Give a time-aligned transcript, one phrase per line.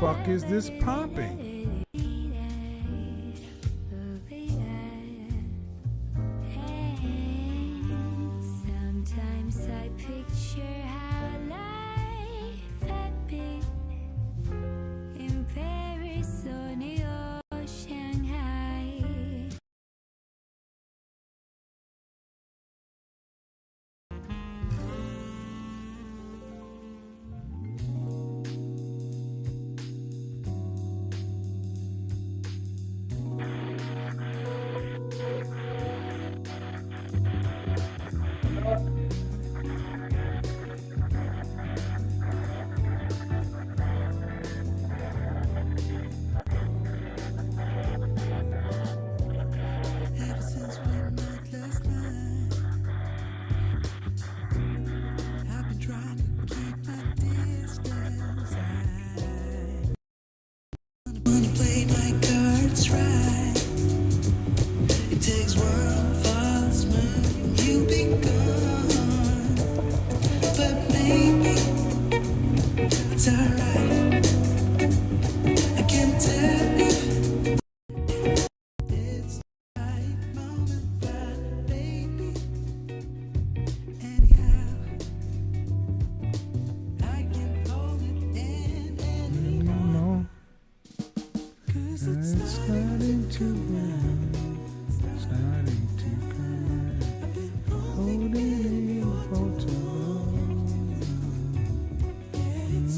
[0.00, 1.47] Fuck is this popping?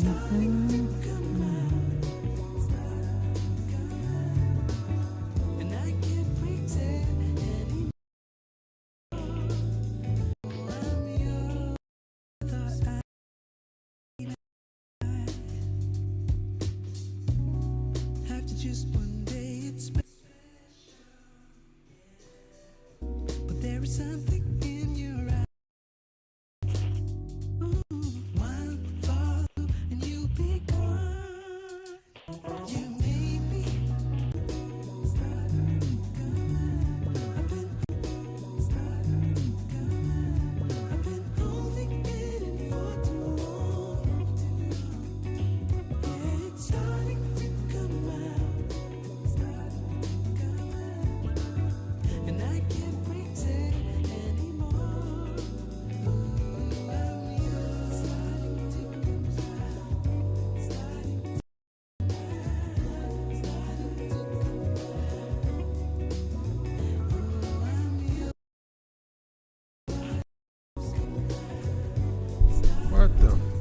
[0.02, 0.79] Mm-hmm.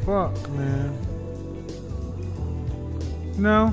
[0.10, 0.98] Fuck, man?
[3.38, 3.72] No.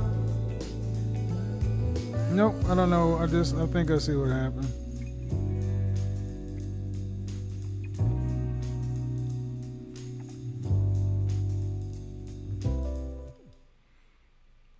[2.30, 3.16] Nope, I don't know.
[3.16, 4.68] I just, I think I see what happened.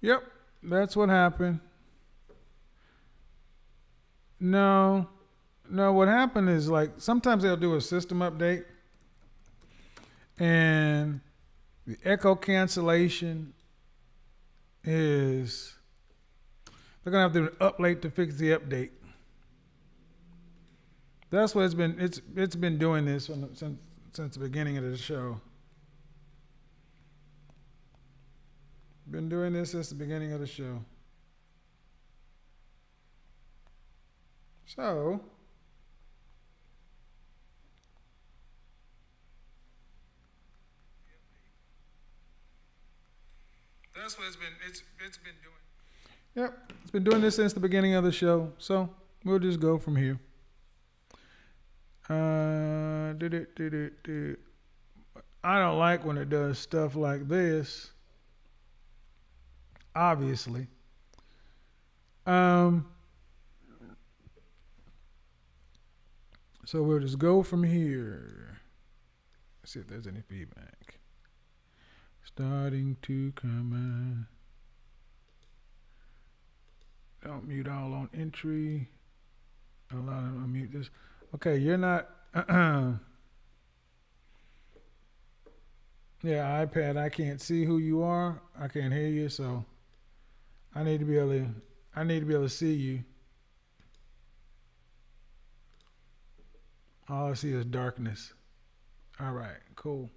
[0.02, 0.24] Yep,
[0.62, 1.60] that's what happened.
[4.38, 5.08] No,
[5.70, 8.66] no, what happened is like sometimes they'll do a system update
[10.38, 11.22] and
[11.86, 13.54] the echo cancellation
[14.82, 15.76] is
[17.02, 18.90] they're gonna have to update to fix the update.
[21.30, 21.96] That's what it's been.
[21.98, 23.78] It's it's been doing this the, since
[24.12, 25.40] since the beginning of the show.
[29.08, 30.84] Been doing this since the beginning of the show.
[34.66, 35.20] So.
[43.96, 44.48] That's what it's been.
[44.68, 46.46] It's it's been doing.
[46.46, 48.52] Yep, it's been doing this since the beginning of the show.
[48.58, 48.90] So
[49.24, 50.18] we'll just go from here.
[52.08, 53.56] Uh, did it?
[53.56, 54.02] Did it?
[54.04, 54.40] Did it?
[55.42, 57.90] I don't like when it does stuff like this.
[59.94, 60.66] Obviously.
[62.26, 62.86] Um.
[66.66, 68.58] So we'll just go from here.
[69.64, 70.85] see if there's any feedback.
[72.26, 74.26] Starting to come in.
[77.26, 78.88] Don't mute all on entry.
[79.92, 80.90] Allow them to unmute this.
[81.34, 82.08] Okay, you're not.
[82.34, 82.96] yeah,
[86.64, 86.96] iPad.
[86.96, 88.40] I can't see who you are.
[88.58, 89.64] I can't hear you, so
[90.74, 91.46] I need to be able to.
[91.94, 93.02] I need to be able to see you.
[97.08, 98.32] All I see is darkness.
[99.20, 100.10] All right, cool.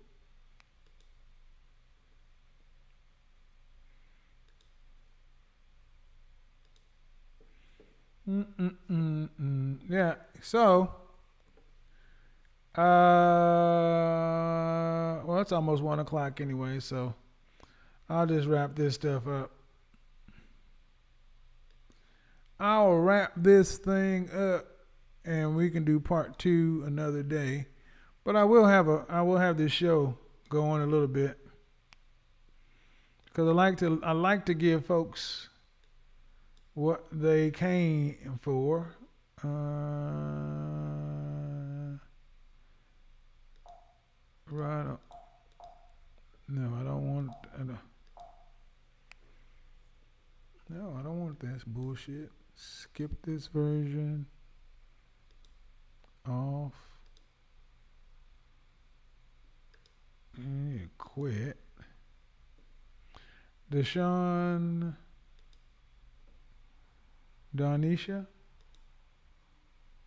[8.29, 9.79] Mm-mm-mm-mm.
[9.89, 10.15] Yeah.
[10.41, 10.93] So,
[12.75, 12.81] uh,
[15.25, 17.15] well, it's almost one o'clock anyway, so
[18.07, 19.51] I'll just wrap this stuff up.
[22.59, 24.67] I'll wrap this thing up,
[25.25, 27.65] and we can do part two another day.
[28.23, 30.15] But I will have a I will have this show
[30.49, 31.37] go on a little bit
[33.25, 35.48] because I like to I like to give folks
[36.79, 38.95] what they came for.
[39.43, 39.47] Uh,
[44.49, 44.85] right.
[44.87, 44.99] on-
[46.47, 47.31] No, I don't want.
[47.53, 47.77] I don't,
[50.69, 52.31] no, I don't want this bullshit.
[52.55, 54.25] Skip this version.
[56.25, 56.73] Off.
[60.37, 61.57] And quit.
[63.69, 64.95] Deshaun.
[67.55, 68.27] Donisha,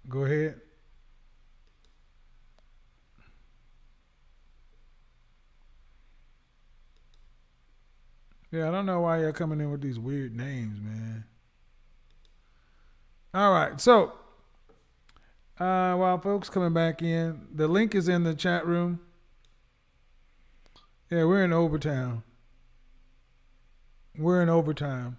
[0.09, 0.61] go ahead.
[8.53, 11.25] Yeah, I don't know why you're coming in with these weird names, man.
[13.33, 14.13] All right, so
[15.59, 19.01] uh, while folks coming back in, the link is in the chat room.
[21.11, 22.25] Yeah, we're in overtime.
[24.19, 25.17] We're in overtime.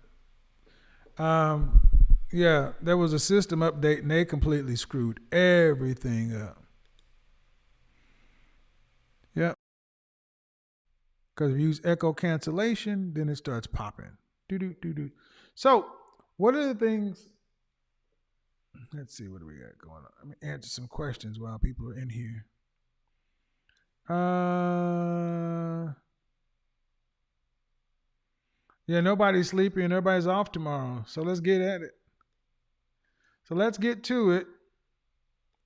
[1.17, 1.81] Um,
[2.33, 6.63] yeah, there was a system update and they completely screwed everything up.
[9.35, 9.55] Yep.
[11.35, 14.17] Because if you use echo cancellation, then it starts popping.
[14.49, 15.11] Do do do do.
[15.55, 15.85] So,
[16.37, 17.27] what are the things?
[18.93, 20.11] Let's see what do we got going on.
[20.19, 22.45] Let me answer some questions while people are in here.
[24.09, 25.93] Uh,
[28.85, 31.05] Yeah, nobody's sleepy and everybody's off tomorrow.
[31.07, 31.91] So let's get at it.
[33.43, 34.47] So let's get to it.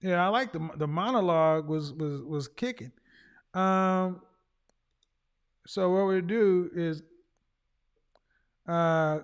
[0.01, 2.91] Yeah, I like the the monologue was was was kicking.
[3.53, 4.21] Um
[5.65, 7.01] so what we do is
[8.67, 9.19] uh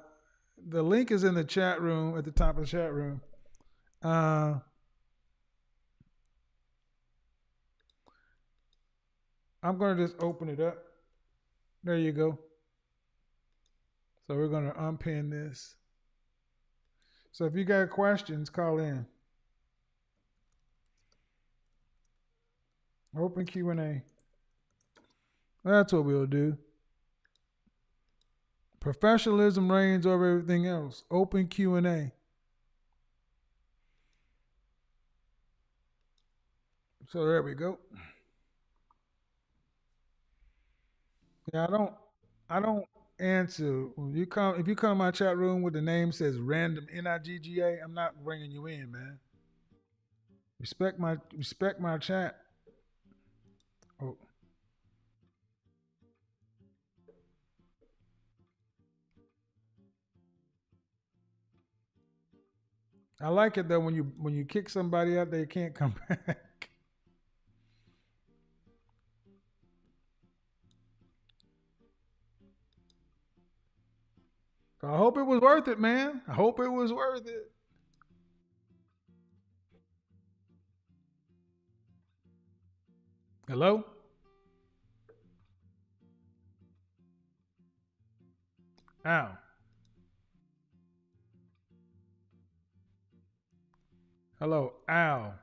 [0.67, 3.21] the link is in the chat room at the top of the chat room.
[4.01, 4.59] Uh
[9.61, 10.77] I'm to just open it up.
[11.83, 12.37] There you go.
[14.27, 15.75] So we're to unpin this.
[17.33, 19.07] So if you got questions, call in.
[23.17, 24.03] Open Q&A.
[25.65, 26.57] That's what we'll do.
[28.79, 31.03] Professionalism reigns over everything else.
[31.09, 32.11] Open Q&A.
[37.09, 37.79] So there we go.
[41.53, 41.93] Yeah, I don't
[42.49, 42.85] I don't
[43.23, 47.07] answer you come if you come my chat room with the name says random N
[47.07, 49.19] I G G A, I'm not bringing you in, man.
[50.59, 52.37] Respect my respect my chat.
[54.01, 54.17] Oh.
[63.21, 66.52] I like it though when you when you kick somebody out, they can't come back.
[74.83, 76.21] I hope it was worth it, man.
[76.27, 77.51] I hope it was worth it.
[83.47, 83.85] Hello?
[89.05, 89.37] Ow.
[94.39, 95.42] Hello, Al.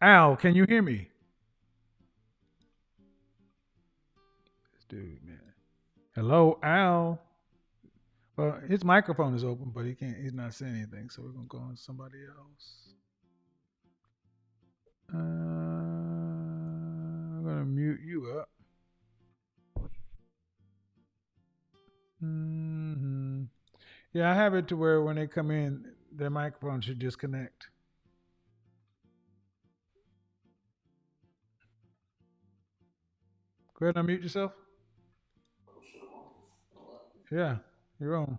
[0.00, 1.08] Al, can you hear me?
[4.74, 5.40] This dude, man.
[6.14, 7.20] Hello, Al.
[8.36, 10.16] Well, his microphone is open, but he can't.
[10.16, 11.10] He's not saying anything.
[11.10, 12.94] So we're gonna go on somebody else.
[15.12, 18.48] Uh, I'm gonna mute you up.
[22.22, 23.42] Hmm
[24.12, 27.68] Yeah, I have it to where when they come in, their microphone should disconnect.
[33.78, 34.52] Go ahead and unmute yourself.
[37.30, 37.56] Yeah,
[37.98, 38.38] you're on.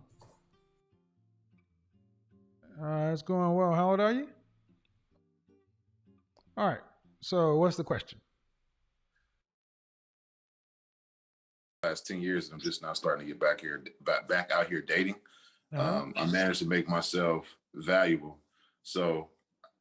[2.80, 3.72] Uh, it's going well.
[3.74, 4.28] How old are you?
[6.56, 6.80] All right.
[7.20, 8.20] So, what's the question?
[11.84, 13.82] Last 10 years and I'm just now starting to get back here
[14.28, 15.16] back out here dating.
[15.72, 15.98] Uh-huh.
[15.98, 18.38] Um, I managed to make myself valuable.
[18.82, 19.28] So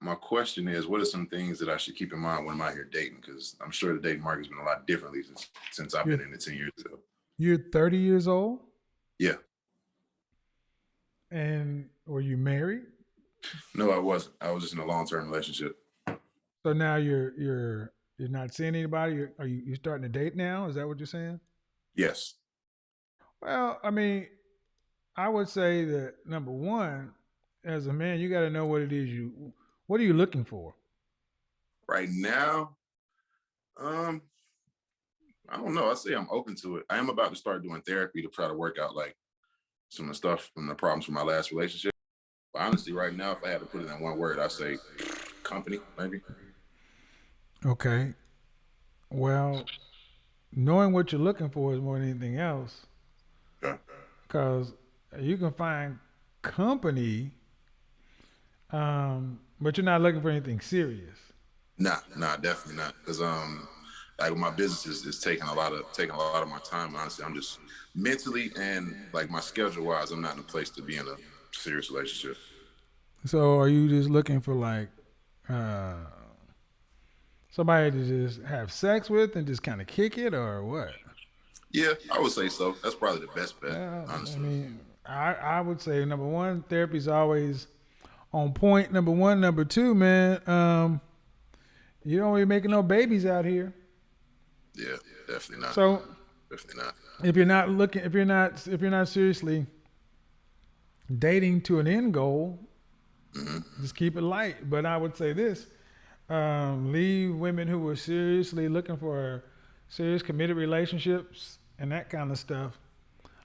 [0.02, 2.62] my question is, what are some things that I should keep in mind when I'm
[2.62, 3.22] out here dating?
[3.22, 6.34] Because I'm sure the dating market's been a lot differently since since I've been in
[6.34, 7.00] it 10 years ago.
[7.38, 8.60] You're 30 years old,
[9.20, 9.36] Yeah.
[11.32, 12.84] and were you married?
[13.76, 14.36] No, I wasn't.
[14.42, 15.78] I was just in a long term relationship.
[16.66, 19.16] So now you're you're you're not seeing anybody.
[19.16, 20.68] You're, are you you starting to date now?
[20.68, 21.40] Is that what you're saying?
[21.96, 22.36] Yes.
[23.42, 24.28] Well, I mean,
[25.16, 27.12] I would say that number one,
[27.64, 29.54] as a man, you got to know what it is you.
[29.88, 30.76] What are you looking for?
[31.88, 32.76] Right now,
[33.78, 34.22] um,
[35.50, 35.92] I don't know.
[35.92, 36.86] I say I'm open to it.
[36.90, 39.16] I am about to start doing therapy to try to work out like
[39.90, 41.94] some of the stuff from the problems from my last relationship.
[42.54, 44.78] But honestly, right now, if I had to put it in one word, I say
[45.44, 46.22] company, maybe.
[47.66, 48.14] Okay.
[49.10, 49.66] Well,
[50.56, 52.86] knowing what you're looking for is more than anything else,
[54.28, 54.74] because
[55.20, 56.00] you can find
[56.42, 57.32] company,
[58.72, 61.18] um, but you're not looking for anything serious.
[61.78, 62.94] Nah, nah, definitely not.
[63.00, 63.68] Because um,
[64.20, 66.96] like my business is, is taking a lot of taking a lot of my time.
[66.96, 67.60] Honestly, I'm just
[67.96, 71.16] mentally and like my schedule wise, I'm not in a place to be in a
[71.52, 72.38] serious relationship.
[73.26, 74.90] So, are you just looking for like
[75.50, 75.96] uh,
[77.54, 80.90] somebody to just have sex with and just kind of kick it, or what?
[81.72, 82.76] Yeah, I would say so.
[82.84, 84.40] That's probably the best bet, Yeah, I honestly.
[84.40, 87.68] mean, I, I would say number one, therapy's always
[88.32, 88.92] on point.
[88.92, 91.02] Number one, number two, man, um,
[92.04, 93.74] you don't be making no babies out here.
[94.76, 94.96] yeah,
[95.28, 95.74] definitely not.
[95.76, 96.02] So
[96.50, 96.96] definitely not.
[97.24, 99.66] if you're not looking, if you're not, if you're not seriously
[101.20, 102.60] dating to an end goal,
[103.82, 104.70] just keep it light.
[104.70, 105.68] But I would say this:
[106.30, 109.44] um, leave women who were seriously looking for
[109.88, 112.80] serious committed relationships and that kind of stuff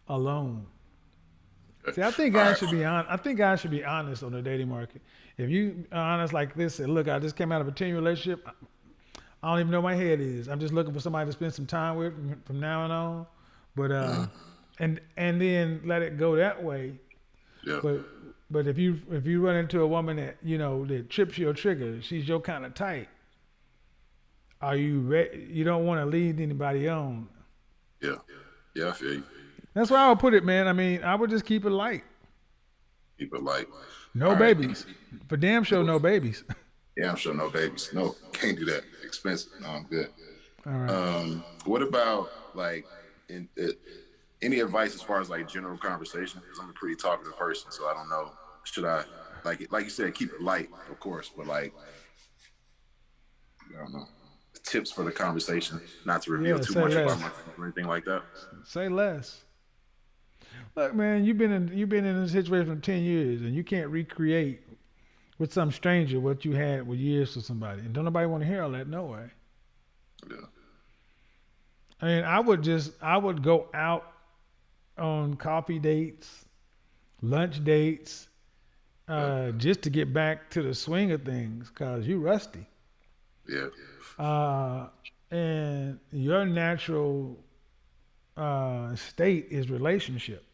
[0.09, 0.67] alone.
[1.95, 3.07] See, I think guys should be on.
[3.09, 5.01] I think guys should be honest on the dating market.
[5.37, 7.89] If you are honest like this, and look, I just came out of a ten
[7.89, 8.47] year relationship.
[9.43, 10.49] I don't even know where my head is.
[10.49, 13.27] I'm just looking for somebody to spend some time with from, from now and on.
[13.77, 14.27] But uh,
[14.81, 16.95] and and then let it go that way.
[17.65, 17.81] Yeah.
[17.83, 18.05] But
[18.51, 21.53] but if you if you run into a woman that you know that trips your
[21.53, 23.09] trigger, she's your kind of type.
[24.61, 27.29] Are you re- You don't want to lead anybody on.
[28.01, 28.17] Yeah.
[28.75, 29.23] Yeah, I feel you.
[29.75, 30.67] That's why I would put it, man.
[30.67, 32.03] I mean, I would just keep it light.
[33.19, 33.67] Keep it light.
[34.15, 34.57] No All right.
[34.57, 34.85] babies.
[35.29, 36.43] For damn sure, no babies.
[36.97, 37.91] yeah, I'm sure no babies.
[37.93, 38.83] No, can't do that.
[39.05, 39.53] Expensive.
[39.61, 40.09] No, I'm good.
[40.67, 40.91] All right.
[40.91, 42.85] Um, what about like
[43.29, 43.67] in, uh,
[44.43, 46.41] any advice as far as like general conversation?
[46.43, 48.33] Because I'm a pretty talkative person, so I don't know.
[48.65, 49.05] Should I
[49.45, 51.73] like like you said, keep it light, of course, but like
[53.75, 54.07] I don't know.
[54.65, 57.05] Tips for the conversation, not to reveal Yeah, too much less.
[57.05, 58.23] about myself or anything like that.
[58.65, 59.45] Say less.
[60.75, 63.63] Look, man, you've been in you've been in a situation for ten years, and you
[63.65, 64.61] can't recreate
[65.39, 67.81] with some stranger what you had with years with somebody.
[67.81, 68.89] And don't nobody want to hear all that.
[68.89, 69.31] No way.
[70.29, 70.37] Yeah.
[72.03, 74.13] I mean, I would just I would go out
[74.99, 76.45] on coffee dates,
[77.23, 78.29] lunch dates,
[79.09, 82.67] uh, just to get back to the swing of things, cause you're rusty.
[83.49, 83.69] Yeah.
[84.19, 84.89] Uh,
[85.31, 87.39] and your natural
[88.37, 90.45] uh, state is relationship.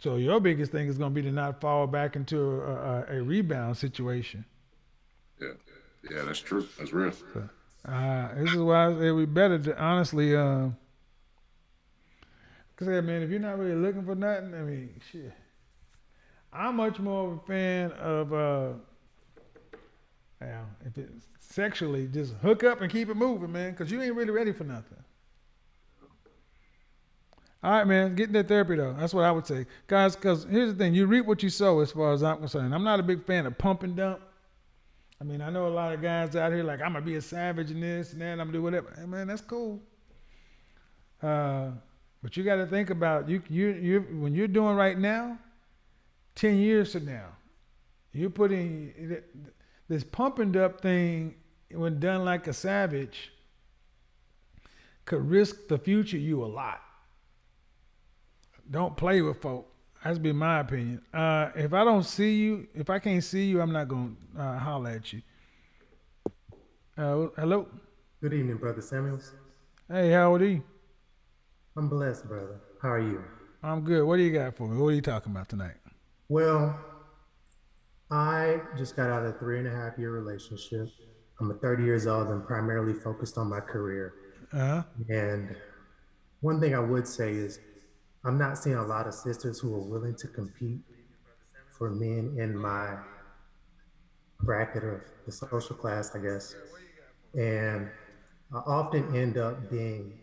[0.00, 3.18] So your biggest thing is going to be to not fall back into a, a,
[3.18, 4.44] a rebound situation.
[5.40, 5.48] Yeah.
[6.10, 6.66] Yeah, that's true.
[6.78, 7.12] That's real.
[7.84, 10.68] Uh, this is why it would be better to honestly, uh,
[12.78, 15.32] cause yeah, man, if you're not really looking for nothing, I mean, shit.
[16.52, 18.68] I'm much more of a fan of, uh,
[20.40, 24.14] yeah, if it's sexually, just hook up and keep it moving, man, cause you ain't
[24.14, 24.98] really ready for nothing.
[27.62, 28.94] All right, man, get into therapy though.
[28.96, 30.14] That's what I would say, guys.
[30.14, 32.72] Cause here's the thing: you reap what you sow, as far as I'm concerned.
[32.72, 34.20] I'm not a big fan of pump and dump.
[35.20, 37.20] I mean, I know a lot of guys out here like I'm gonna be a
[37.20, 38.26] savage in this and that.
[38.26, 38.94] And I'm gonna do whatever.
[38.96, 39.80] Hey, man, that's cool.
[41.20, 41.70] Uh,
[42.22, 43.42] but you got to think about you.
[43.48, 45.38] You you when you're doing right now,
[46.34, 47.26] ten years from now,
[48.12, 49.22] you're putting
[49.88, 51.34] this pumping up thing
[51.70, 53.32] when done like a savage
[55.04, 56.82] could risk the future you a lot.
[58.70, 59.72] Don't play with folk.
[60.04, 61.00] That's be my opinion.
[61.12, 64.58] Uh, if I don't see you, if I can't see you, I'm not gonna uh,
[64.58, 65.22] holler at you.
[66.96, 67.68] Uh, hello.
[68.20, 69.32] Good evening, Brother Samuels.
[69.88, 70.62] Hey, how are you?
[71.78, 72.60] I'm blessed, brother.
[72.82, 73.22] How are you?
[73.62, 74.02] I'm good.
[74.02, 74.76] What do you got for me?
[74.76, 75.76] What are you talking about tonight?
[76.28, 76.76] Well,
[78.10, 80.88] I just got out of a three and a half year relationship.
[81.38, 84.14] I'm a 30 years old and primarily focused on my career.
[84.52, 84.82] Uh huh.
[85.08, 85.54] And
[86.40, 87.60] one thing I would say is
[88.24, 90.80] I'm not seeing a lot of sisters who are willing to compete
[91.70, 92.96] for men in my
[94.40, 96.56] bracket of the social class, I guess.
[97.34, 97.88] And
[98.52, 100.18] I often end up being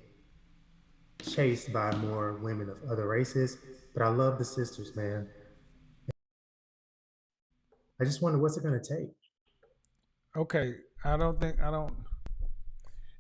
[1.34, 3.58] chased by more women of other races,
[3.94, 5.28] but I love the sisters, man.
[8.00, 9.10] I just wonder what's it going to take?
[10.36, 10.76] Okay.
[11.04, 11.94] I don't think I don't.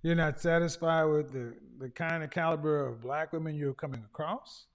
[0.01, 4.65] You're not satisfied with the the kind of caliber of black women you're coming across.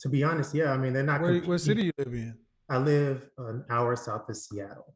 [0.00, 1.20] To be honest, yeah, I mean, they're not.
[1.20, 2.36] Where, what city you live in?
[2.68, 4.94] I live an hour south of Seattle.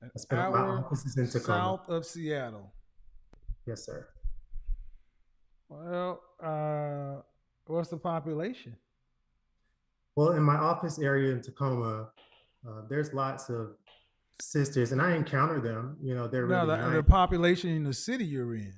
[0.00, 1.58] An I spent my hour office is in Tacoma.
[1.58, 2.72] south of Seattle.
[3.66, 4.08] Yes, sir.
[5.68, 7.22] Well, uh,
[7.66, 8.76] what's the population?
[10.14, 12.08] Well, in my office area in Tacoma,
[12.66, 13.72] uh, there's lots of
[14.40, 15.96] sisters, and I encounter them.
[16.00, 16.96] You know, they're No, really the, nice.
[16.96, 18.72] the population in the city you're in.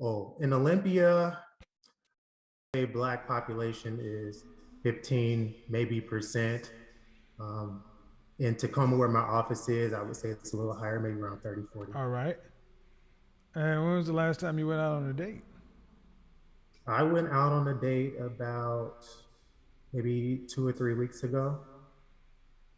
[0.00, 1.38] Oh, in Olympia,
[2.74, 4.44] a black population is
[4.82, 6.72] 15, maybe percent.
[7.38, 7.82] Um,
[8.38, 11.40] in Tacoma, where my office is, I would say it's a little higher, maybe around
[11.42, 11.92] 30, 40.
[11.94, 12.36] All right.
[13.54, 15.42] And when was the last time you went out on a date?
[16.86, 19.06] I went out on a date about
[19.92, 21.58] maybe two or three weeks ago.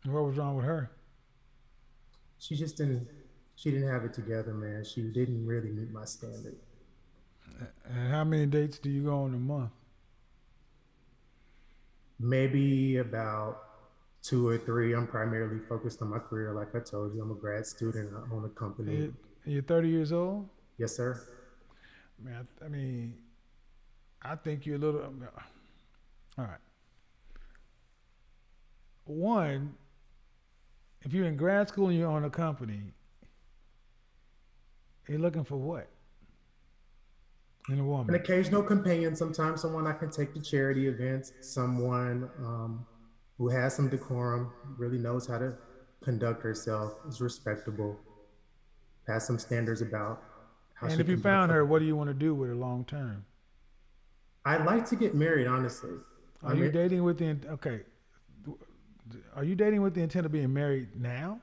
[0.05, 0.91] What was wrong with her?
[2.39, 3.09] She just didn't,
[3.57, 4.85] she didn't have it together, man.
[4.85, 6.57] She didn't really meet my standard.
[7.89, 9.71] And how many dates do you go on a month?
[12.19, 13.63] Maybe about
[14.23, 14.95] two or three.
[14.95, 16.53] I'm primarily focused on my career.
[16.53, 18.11] Like I told you, I'm a grad student.
[18.15, 18.95] I own a company.
[18.97, 19.15] You-
[19.45, 20.49] You're 30 years old?
[20.79, 21.21] Yes, sir.
[22.23, 23.15] Man, I mean,
[24.29, 25.03] I think you're a little.
[25.03, 25.23] um,
[26.39, 26.59] All right.
[29.05, 29.75] One,
[31.03, 32.81] if you're in grad school and you own a company,
[35.09, 35.89] you're looking for what?
[37.69, 42.87] in a An occasional companion, sometimes someone I can take to charity events, someone um,
[43.39, 45.55] who has some decorum, really knows how to
[46.03, 47.99] conduct herself, is respectable,
[49.09, 50.23] has some standards about
[50.75, 52.85] how And if you found her, what do you want to do with her long
[52.85, 53.25] term?
[54.47, 55.91] I'd like to get married, honestly.
[56.43, 57.83] Are I you dating with the okay?
[59.35, 61.41] Are you dating with the intent of being married now?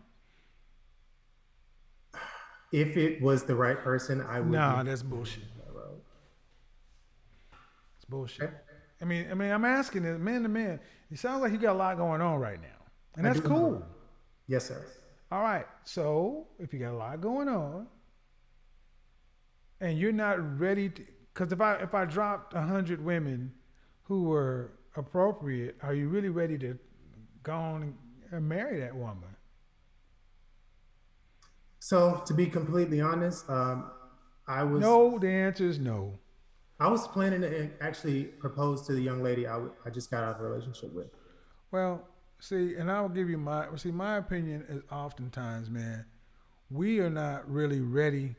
[2.74, 4.52] if it was the right person, I would.
[4.52, 5.44] Nah, that's bullshit.
[7.98, 8.44] It's bullshit.
[8.46, 8.54] Okay.
[9.02, 10.80] I mean, I mean, I'm asking it, man to man.
[11.12, 12.68] It sounds like you got a lot going on right now,
[13.16, 13.86] and that's cool.
[14.48, 14.84] Yes, sir.
[15.32, 15.66] All right.
[15.84, 17.88] So if you got a lot going on,
[19.80, 21.04] and you're not ready to,
[21.34, 23.54] because if I if I dropped a hundred women
[24.04, 26.78] who were appropriate, are you really ready to
[27.44, 27.96] go on
[28.32, 29.36] and marry that woman?
[31.80, 33.92] So to be completely honest, um,
[34.48, 36.20] I was No, the answer is no.
[36.80, 40.24] I was planning to actually propose to the young lady I, w- I just got
[40.24, 41.08] out of a relationship with.
[41.72, 42.08] Well,
[42.40, 43.92] see, and I'll give you my see.
[43.92, 46.06] My opinion is oftentimes, man,
[46.70, 48.36] we are not really ready.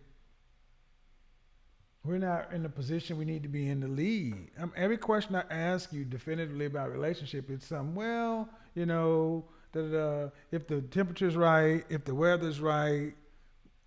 [2.05, 4.51] We're not in the position we need to be in the lead.
[4.61, 10.31] Um, every question I ask you definitively about relationship, it's some well, you know, that
[10.53, 13.15] if the temperature's right, if the weather's right,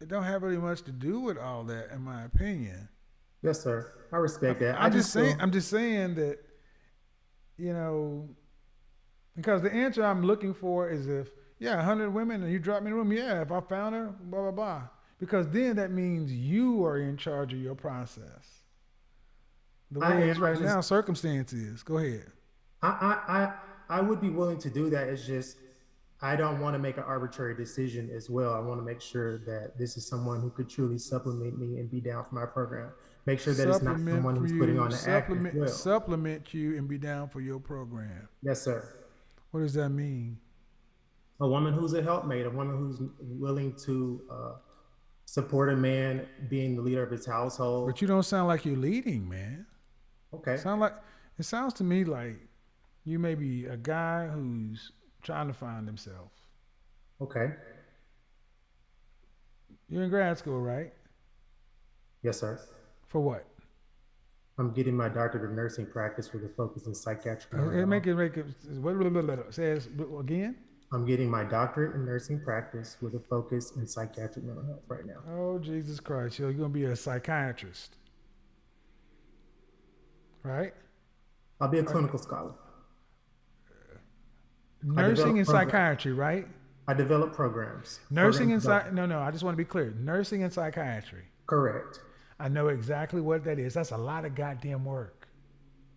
[0.02, 2.90] it don't have really much to do with all that, in my opinion.
[3.44, 3.94] Yes, sir.
[4.12, 4.80] I respect that.
[4.80, 5.34] I'm I just saying.
[5.36, 6.40] feel- I'm just saying that,
[7.58, 8.28] you know,
[9.36, 12.88] because the answer I'm looking for is if yeah, hundred women and you drop me
[12.92, 14.82] in the room, yeah, if I found her, blah blah blah.
[15.20, 18.64] Because then that means you are in charge of your process.
[19.92, 21.84] The way am it's right just- now, circumstances.
[21.84, 22.32] Go ahead.
[22.84, 25.08] I, I, I, I would be willing to do that.
[25.08, 25.58] It's just
[26.22, 28.54] I don't want to make an arbitrary decision as well.
[28.54, 31.90] I want to make sure that this is someone who could truly supplement me and
[31.90, 32.92] be down for my program.
[33.26, 35.68] Make sure that it's not someone who's you, putting on the act as supplement, well.
[35.68, 38.30] supplement you and be down for your program.
[38.42, 38.88] yes, sir.
[39.52, 40.38] What does that mean?
[41.40, 44.52] A woman who's a helpmate, a woman who's willing to uh,
[45.28, 47.88] support a man being the leader of his household.
[47.88, 49.68] But you don't sound like you're leading, man.
[50.34, 50.58] okay.
[50.58, 50.94] Sound like
[51.38, 52.40] it sounds to me like
[53.04, 56.32] you may be a guy who's trying to find himself.
[57.22, 57.52] Okay.
[59.90, 60.94] You're in grad school, right?
[62.24, 62.60] Yes, sir.
[63.08, 63.46] For what?
[64.58, 67.54] I'm getting my doctorate of nursing practice with a focus in psychiatric.
[67.54, 68.46] Okay, make it make it.
[68.80, 69.88] What says
[70.20, 70.56] again?
[70.92, 75.06] I'm getting my doctorate in nursing practice with a focus in psychiatric mental health right
[75.06, 75.20] now.
[75.30, 76.40] Oh Jesus Christ!
[76.40, 77.98] You're gonna be a psychiatrist,
[80.44, 80.74] right?
[81.60, 82.54] I'll be a clinical scholar.
[84.84, 86.48] Nursing and psychiatry, right?
[86.88, 88.00] I develop programs.
[88.10, 88.94] Nursing and psych.
[88.94, 89.20] No, no.
[89.20, 89.94] I just want to be clear.
[90.00, 91.24] Nursing and psychiatry.
[91.48, 92.00] Correct.
[92.40, 93.74] I know exactly what that is.
[93.74, 95.28] That's a lot of goddamn work.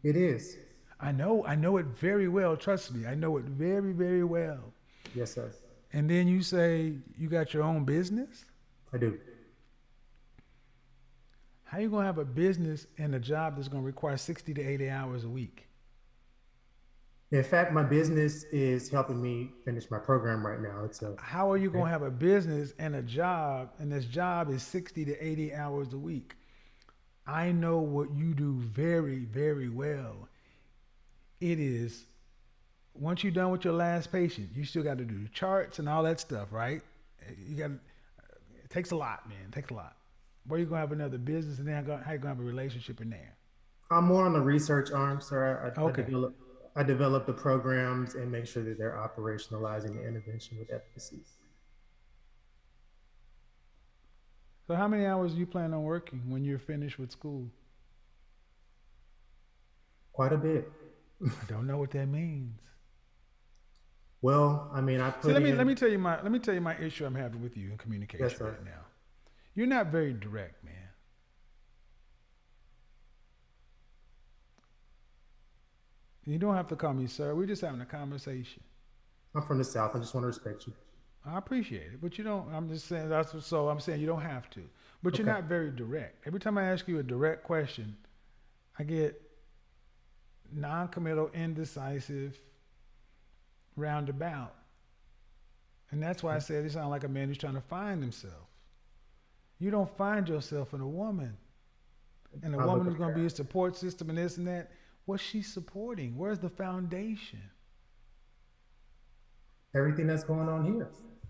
[0.03, 0.57] It is.
[0.99, 1.45] I know.
[1.47, 2.57] I know it very well.
[2.57, 3.07] Trust me.
[3.07, 4.73] I know it very, very well.
[5.15, 5.51] Yes, sir.
[5.93, 8.45] And then you say you got your own business.
[8.93, 9.19] I do.
[11.65, 14.89] How you gonna have a business and a job that's gonna require sixty to eighty
[14.89, 15.67] hours a week?
[17.31, 20.85] In fact, my business is helping me finish my program right now.
[20.85, 24.51] It's a How are you gonna have a business and a job, and this job
[24.51, 26.35] is sixty to eighty hours a week?
[27.27, 30.29] I know what you do very, very well.
[31.41, 32.05] It is
[32.95, 35.89] once you're done with your last patient, you still got to do the charts and
[35.89, 36.83] all that stuff, right?
[37.47, 39.39] You got it takes a lot, man.
[39.49, 39.97] It takes a lot.
[40.47, 43.11] Where you gonna have another business, and then how you gonna have a relationship in
[43.11, 43.37] there?
[43.91, 45.73] I'm more on the research arm, sir.
[45.77, 46.03] I, I, Okay.
[46.03, 46.35] I develop
[46.77, 51.19] I develop the programs and make sure that they're operationalizing the intervention with efficacy.
[54.67, 57.51] So, how many hours do you plan on working when you're finished with school?
[60.13, 60.71] Quite a bit.
[61.25, 62.61] I don't know what that means.
[64.23, 66.31] Well, I mean, I put See, let me in, let me tell you my let
[66.31, 68.83] me tell you my issue I'm having with you in communication Yes, right now.
[69.55, 70.75] You're not very direct, man.
[76.27, 77.35] You don't have to call me sir.
[77.35, 78.63] We're just having a conversation.
[79.35, 79.97] I'm from the South.
[79.97, 80.73] I just want to respect you.
[81.25, 82.53] I appreciate it, but you don't.
[82.53, 83.69] I'm just saying that's what- so.
[83.69, 84.63] I'm saying you don't have to,
[85.03, 86.27] but you're not very direct.
[86.27, 87.97] Every time I ask you a direct question,
[88.79, 89.21] I get
[90.53, 92.41] non-committal, indecisive,
[93.77, 94.55] roundabout,
[95.91, 96.41] and that's why I hmm.
[96.41, 98.49] said you sound like a man who's trying to find himself.
[99.59, 101.37] You don't find yourself in a woman,
[102.43, 104.71] and a woman who's going to be a support system and this and that.
[105.05, 106.17] What's she supporting?
[106.17, 107.43] Where's the foundation?
[109.75, 110.89] Everything that's going on here.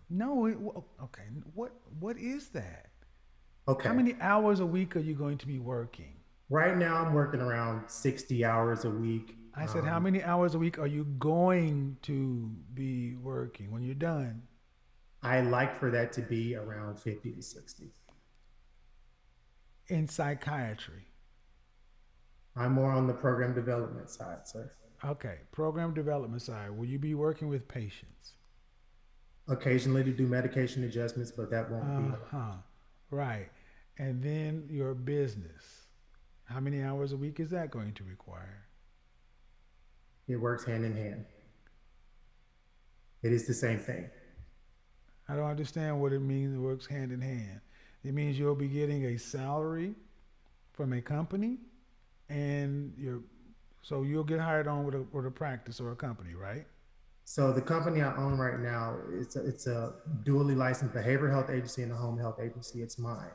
[0.08, 0.58] No, it,
[1.02, 1.22] okay.
[1.54, 2.90] What what is that?
[3.68, 3.88] Okay.
[3.88, 6.14] How many hours a week are you going to be working?
[6.48, 9.36] Right now, I'm working around 60 hours a week.
[9.54, 13.82] I said, how Um, many hours a week are you going to be working when
[13.82, 14.42] you're done?
[15.22, 17.90] I like for that to be around 50 to 60.
[19.88, 21.06] In psychiatry.
[22.56, 24.72] I'm more on the program development side, sir.
[25.04, 26.70] Okay, program development side.
[26.70, 28.34] Will you be working with patients?
[29.48, 32.16] Occasionally to do medication adjustments, but that won't Uh be.
[32.30, 32.52] huh.
[33.10, 33.50] Right.
[33.98, 35.86] And then your business.
[36.44, 38.66] How many hours a week is that going to require?
[40.30, 41.24] It works hand in hand.
[43.22, 44.08] It is the same thing.
[45.28, 46.54] I don't understand what it means.
[46.54, 47.60] It works hand in hand.
[48.04, 49.94] It means you'll be getting a salary
[50.72, 51.58] from a company,
[52.28, 53.20] and you're
[53.82, 56.66] so you'll get hired on with a with a practice or a company, right?
[57.24, 59.92] So the company I own right now, it's a, it's a
[60.24, 62.82] dually licensed behavioral health agency and a home health agency.
[62.82, 63.30] It's mine,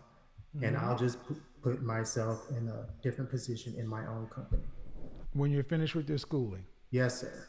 [0.62, 0.86] and mm-hmm.
[0.86, 4.64] I'll just pu- put myself in a different position in my own company.
[5.34, 6.66] When you're finished with your schooling.
[6.89, 7.48] Yes, sir.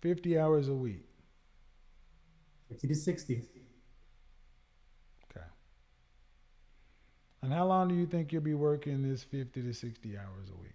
[0.00, 1.06] Fifty hours a week.
[2.68, 3.42] 50 to 60.
[5.30, 5.46] Okay.
[7.42, 10.60] And how long do you think you'll be working this fifty to sixty hours a
[10.62, 10.74] week?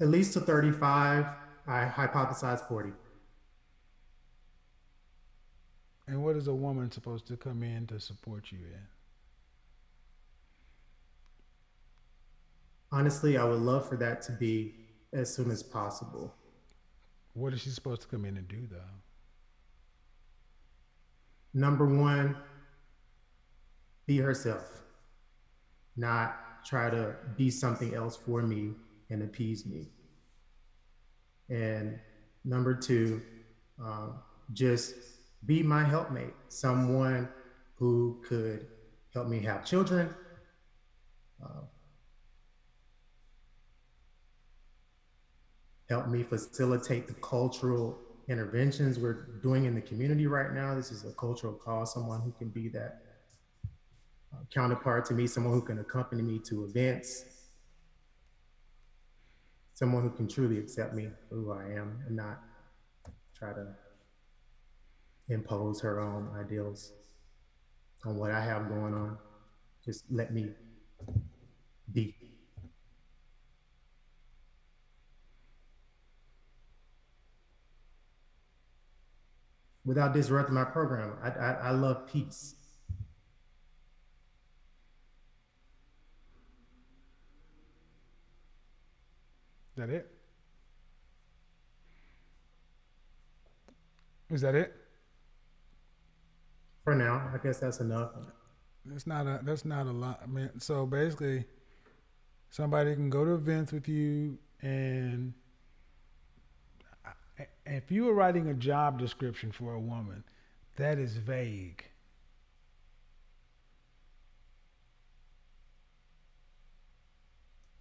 [0.00, 1.26] At least to 35.
[1.68, 2.92] I hypothesize 40.
[6.06, 8.86] And what is a woman supposed to come in to support you in?
[12.90, 14.74] Honestly, I would love for that to be
[15.12, 16.34] as soon as possible.
[17.34, 18.78] What is she supposed to come in and do though?
[21.52, 22.34] Number one,
[24.06, 24.84] be herself,
[25.96, 28.70] not try to be something else for me
[29.10, 29.88] and appease me.
[31.48, 31.98] And
[32.44, 33.22] number two,
[33.82, 34.14] um,
[34.52, 34.94] just
[35.46, 37.28] be my helpmate, someone
[37.76, 38.66] who could
[39.14, 40.14] help me have children.
[41.42, 41.60] uh,
[45.88, 50.74] help me facilitate the cultural interventions we're doing in the community right now.
[50.74, 53.02] This is a cultural cause, someone who can be that
[54.34, 57.24] uh, counterpart to me, someone who can accompany me to events,
[59.78, 62.40] someone who can truly accept me for who I am and not
[63.32, 63.68] try to
[65.28, 66.92] impose her own ideals
[68.04, 69.16] on what I have going on.
[69.84, 70.50] Just let me
[71.92, 72.16] be.
[79.84, 82.56] Without disrupting my program, I, I, I love peace.
[89.78, 90.10] That it?
[94.30, 94.74] Is that it?
[96.84, 98.12] For now, I guess that's enough.
[98.84, 100.20] That's not a that's not a lot.
[100.22, 101.44] I mean, so basically,
[102.50, 105.34] somebody can go to events with you, and
[107.66, 110.24] if you were writing a job description for a woman,
[110.76, 111.84] that is vague.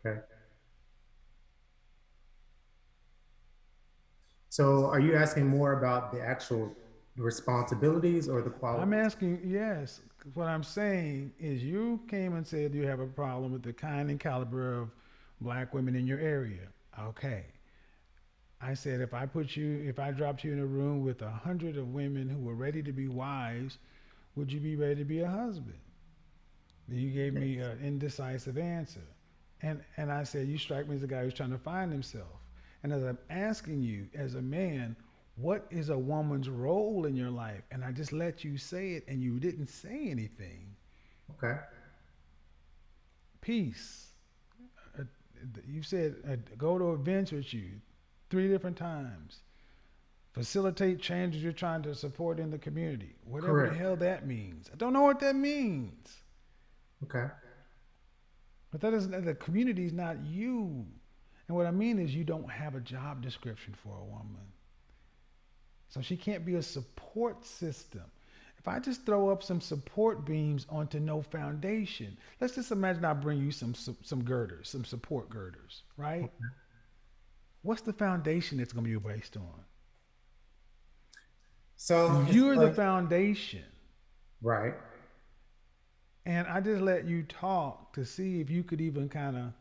[0.05, 0.21] Okay.
[4.57, 6.75] So are you asking more about the actual
[7.15, 8.81] responsibilities or the quality?
[8.81, 10.01] I'm asking, yes.
[10.33, 14.09] What I'm saying is, you came and said you have a problem with the kind
[14.09, 14.89] and caliber of
[15.41, 16.69] black women in your area.
[16.99, 17.45] Okay.
[18.59, 21.29] I said, if I put you, if I dropped you in a room with a
[21.29, 23.77] hundred of women who were ready to be wives,
[24.35, 25.77] would you be ready to be a husband?
[26.87, 29.07] Then you gave me an indecisive answer.
[29.61, 32.41] And, and I said, you strike me as a guy who's trying to find himself.
[32.83, 34.95] And as I'm asking you, as a man,
[35.35, 37.61] what is a woman's role in your life?
[37.71, 40.75] And I just let you say it, and you didn't say anything.
[41.31, 41.59] Okay.
[43.41, 44.07] Peace.
[44.99, 45.03] Uh,
[45.67, 47.69] you said uh, go to events with you
[48.29, 49.41] three different times.
[50.33, 53.15] Facilitate changes you're trying to support in the community.
[53.25, 53.73] Whatever Correct.
[53.73, 54.69] the hell that means.
[54.71, 56.17] I don't know what that means.
[57.03, 57.27] Okay.
[58.71, 60.85] But that isn't the community is not you.
[61.47, 64.51] And what I mean is you don't have a job description for a woman.
[65.89, 68.03] So she can't be a support system.
[68.57, 73.13] If I just throw up some support beams onto no foundation, let's just imagine I
[73.13, 76.29] bring you some some, some girders, some support girders, right?
[77.61, 79.63] What's the foundation it's going to be based on?
[81.75, 83.63] So You're the foundation.
[84.41, 84.73] right.
[86.25, 89.53] And I just let you talk to see if you could even kind of.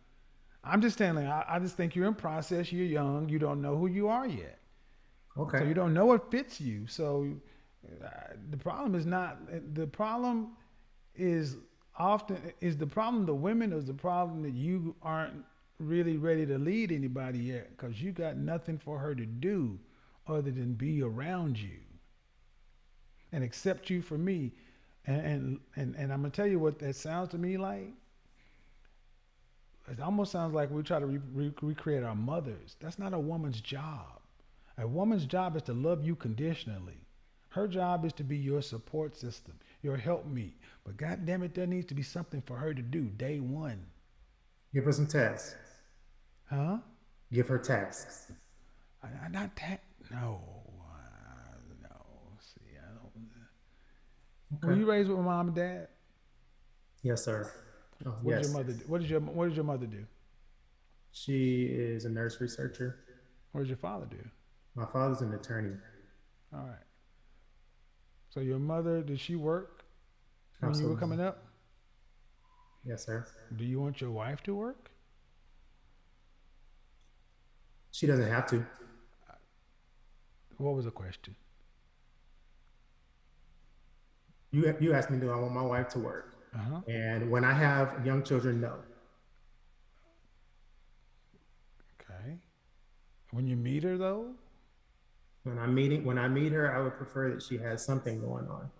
[0.66, 2.72] I'm just saying, like, I, I just think you're in process.
[2.72, 3.28] You're young.
[3.28, 4.58] You don't know who you are yet.
[5.38, 5.58] Okay.
[5.58, 6.86] So you don't know what fits you.
[6.86, 7.28] So
[8.04, 8.08] uh,
[8.50, 9.38] the problem is not
[9.74, 10.52] the problem
[11.14, 11.56] is
[11.98, 15.44] often is the problem the women or is the problem that you aren't
[15.78, 19.78] really ready to lead anybody yet because you got nothing for her to do
[20.26, 21.78] other than be around you
[23.32, 24.52] and accept you for me.
[25.06, 27.92] And and and, and I'm gonna tell you what that sounds to me like.
[29.90, 32.76] It almost sounds like we try to re- re- recreate our mothers.
[32.80, 34.20] That's not a woman's job.
[34.78, 37.00] A woman's job is to love you conditionally.
[37.50, 40.54] Her job is to be your support system, your helpmeet.
[40.84, 43.80] But God damn it, there needs to be something for her to do day one.
[44.74, 45.54] Give her some tasks.
[46.50, 46.78] Huh?
[47.32, 48.32] Give her tasks.
[49.02, 49.82] I, I not that.
[50.10, 50.40] No.
[50.78, 51.96] Uh, no.
[52.40, 54.62] See, I don't.
[54.62, 54.80] Were Okay.
[54.80, 55.88] you raised with mom and dad?
[57.02, 57.50] Yes, sir.
[58.04, 58.42] Oh, What yes.
[58.42, 58.84] did your mother do?
[58.86, 60.04] What did your What did your mother do?
[61.12, 62.98] She is a nurse researcher.
[63.52, 64.18] What did your father do?
[64.74, 65.76] My father's an attorney.
[66.52, 66.84] All right.
[68.28, 69.84] So your mother did she work
[70.60, 71.44] when you were coming up?
[72.84, 73.26] Yes, sir.
[73.56, 74.90] Do you want your wife to work?
[77.92, 78.64] She doesn't have to.
[80.58, 81.34] What was the question?
[84.50, 86.35] You you asked me, do I want my wife to work?
[86.56, 86.80] Uh huh.
[86.88, 88.74] And when I have young children, no.
[92.00, 92.38] Okay.
[93.30, 94.34] When you meet her though,
[95.44, 98.48] When I'm meeting, when I meet her, I would prefer that she has something going
[98.48, 98.70] on.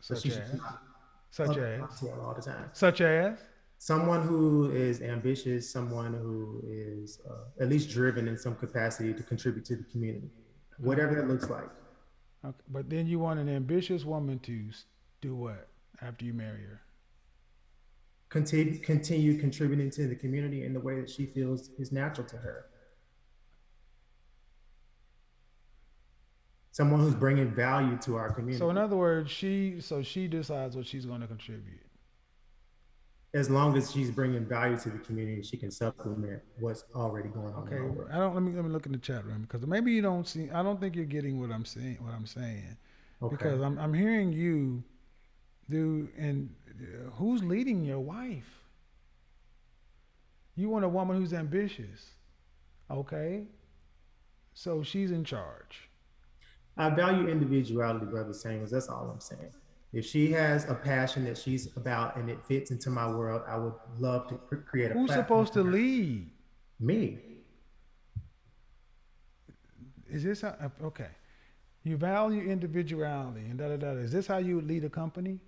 [0.00, 0.82] Such as, not
[1.30, 1.80] such as,
[2.20, 2.70] all the time.
[2.72, 3.38] such as.
[3.78, 9.22] Someone who is ambitious, someone who is uh, at least driven in some capacity to
[9.22, 10.30] contribute to the community,
[10.78, 11.68] whatever that looks like.
[12.44, 12.56] Okay.
[12.70, 14.70] But then you want an ambitious woman to
[15.20, 15.68] do what
[16.00, 16.80] after you marry her?
[18.34, 22.36] Continue, continue contributing to the community in the way that she feels is natural to
[22.36, 22.66] her.
[26.72, 28.58] Someone who's bringing value to our community.
[28.58, 31.80] So in other words, she so she decides what she's going to contribute.
[33.34, 37.54] as long as she's bringing value to the community, she can supplement what's already going
[37.54, 37.68] on.
[37.68, 38.10] Okay, in our world.
[38.12, 40.26] I don't let me let me look in the chat room because maybe you don't
[40.26, 40.50] see.
[40.50, 41.98] I don't think you're getting what I'm saying.
[42.00, 42.76] What I'm saying
[43.22, 43.36] Okay.
[43.36, 44.82] because I'm I'm hearing you
[45.70, 48.48] do and uh, who's leading your wife?
[50.56, 52.10] You want a woman who's ambitious,
[52.90, 53.44] okay?
[54.52, 55.88] So she's in charge.
[56.76, 58.70] I value individuality, brother Samuels.
[58.70, 59.52] That's all I'm saying.
[59.92, 63.56] If she has a passion that she's about and it fits into my world, I
[63.56, 64.94] would love to cr- create a.
[64.94, 66.30] Who's supposed to lead?
[66.80, 67.18] Me.
[70.10, 71.10] Is this how, okay?
[71.84, 73.90] You value individuality and da da da.
[73.90, 75.38] Is this how you would lead a company?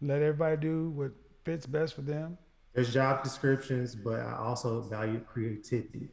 [0.00, 1.12] Let everybody do what
[1.44, 2.38] fits best for them.
[2.74, 6.08] There's job descriptions, but I also value creativity.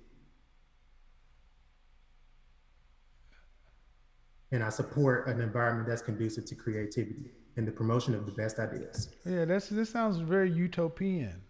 [4.51, 8.59] And I support an environment that's conducive to creativity and the promotion of the best
[8.59, 9.09] ideas.
[9.25, 11.41] Yeah, that's this sounds very utopian.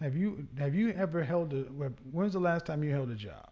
[0.00, 1.62] Have you have you ever held a?
[2.10, 3.51] When's the last time you held a job?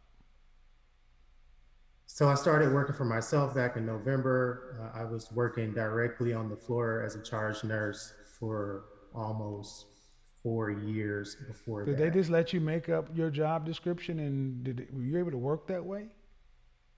[2.20, 4.76] So I started working for myself back in November.
[4.78, 9.86] Uh, I was working directly on the floor as a charge nurse for almost
[10.42, 12.02] four years before Did that.
[12.02, 15.38] they just let you make up your job description and did were you able to
[15.38, 16.08] work that way?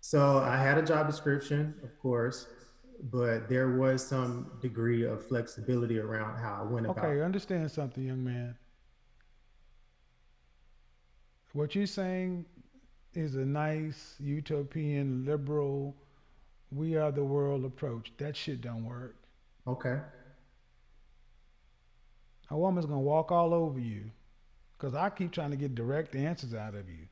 [0.01, 2.49] So I had a job description, of course,
[3.05, 7.05] but there was some degree of flexibility around how I went about.
[7.05, 8.57] Okay, understand something, young man.
[11.53, 12.45] What you're saying
[13.15, 15.95] is a nice utopian liberal
[16.75, 18.13] we are the world approach.
[18.17, 19.17] That shit don't work.
[19.67, 19.99] Okay.
[22.51, 24.11] A woman's gonna walk all over you.
[24.79, 27.07] Cause I keep trying to get direct answers out of you.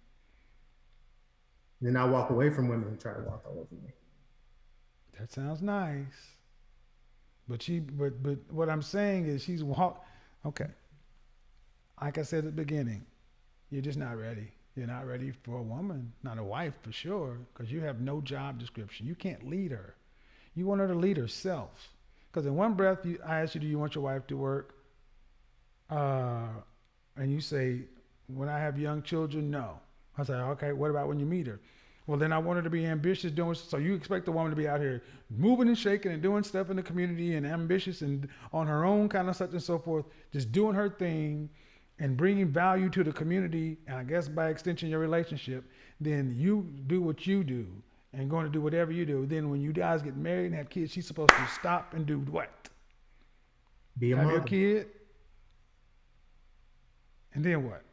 [1.80, 3.92] Then I walk away from women who try to walk all over me.
[5.18, 6.34] That sounds nice.
[7.46, 10.04] But she but but what I'm saying is she's walk
[10.44, 10.68] okay.
[12.00, 13.04] Like I said at the beginning,
[13.70, 14.52] you're just not ready.
[14.80, 18.22] You're not ready for a woman, not a wife for sure, because you have no
[18.22, 19.06] job description.
[19.06, 19.94] You can't lead her.
[20.54, 21.90] You want her to lead herself.
[22.32, 24.74] Because in one breath, you, I ask you, do you want your wife to work?
[25.90, 26.46] Uh,
[27.18, 27.82] and you say,
[28.28, 29.78] when I have young children, no.
[30.16, 31.60] I say, okay, what about when you meet her?
[32.06, 33.76] Well, then I want her to be ambitious, doing so.
[33.76, 36.76] You expect the woman to be out here moving and shaking and doing stuff in
[36.76, 40.52] the community and ambitious and on her own, kind of such and so forth, just
[40.52, 41.50] doing her thing
[42.00, 45.64] and bringing value to the community, and I guess by extension your relationship.
[46.00, 47.68] Then you do what you do
[48.12, 49.26] and going to do whatever you do.
[49.26, 52.18] Then when you guys get married and have kids, she's supposed to stop and do
[52.20, 52.50] what?
[53.98, 54.48] Be a have your mother.
[54.48, 54.88] kid,
[57.34, 57.84] and then what?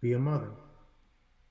[0.00, 0.50] be a mother.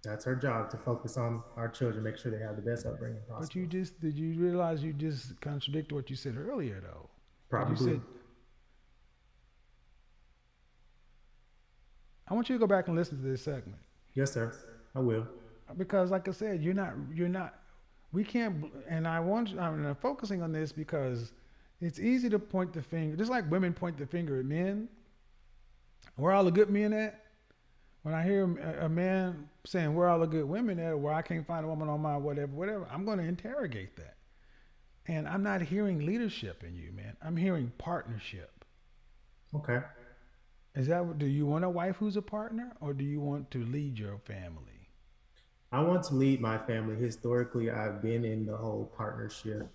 [0.04, 3.22] That's her job to focus on our children, make sure they have the best upbringing
[3.28, 3.48] possible.
[3.48, 7.10] But you just did you realize you just contradicted what you said earlier though?
[7.10, 7.76] You Probably.
[7.94, 8.02] said
[12.28, 13.80] I want you to go back and listen to this segment
[14.16, 14.52] yes, sir.
[14.96, 15.28] I will.
[15.78, 17.56] because, like I said, you're not you're not.
[18.12, 21.34] We can't, and I want I'm focusing on this because
[21.82, 24.88] it's easy to point the finger, just like women point the finger at men.
[26.16, 27.22] Where are all the good men at?
[28.04, 31.14] When I hear a, a man saying where are all the good women at, where
[31.14, 34.16] I can't find a woman on my whatever, whatever, I'm going to interrogate that.
[35.08, 37.18] And I'm not hearing leadership in you, man.
[37.22, 38.64] I'm hearing partnership.
[39.54, 39.82] Okay.
[40.76, 43.64] Is that do you want a wife who's a partner or do you want to
[43.66, 44.90] lead your family?
[45.72, 46.96] I want to lead my family.
[46.96, 49.68] Historically, I've been in the whole partnership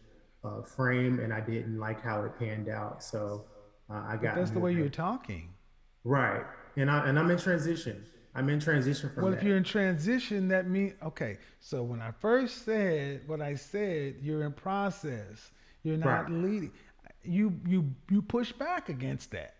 [0.44, 3.02] uh, frame, and I didn't like how it panned out.
[3.02, 3.44] So
[3.90, 5.50] uh, I got That's the way you're talking.
[6.04, 6.44] right,
[6.76, 8.04] and I and I'm in transition.
[8.34, 9.38] I'm in transition from Well, that.
[9.38, 11.38] if you're in transition, that means okay.
[11.58, 15.50] So when I first said what I said, you're in process.
[15.82, 16.30] You're not Right.
[16.30, 16.72] leading.
[17.22, 19.56] You you you push back against that.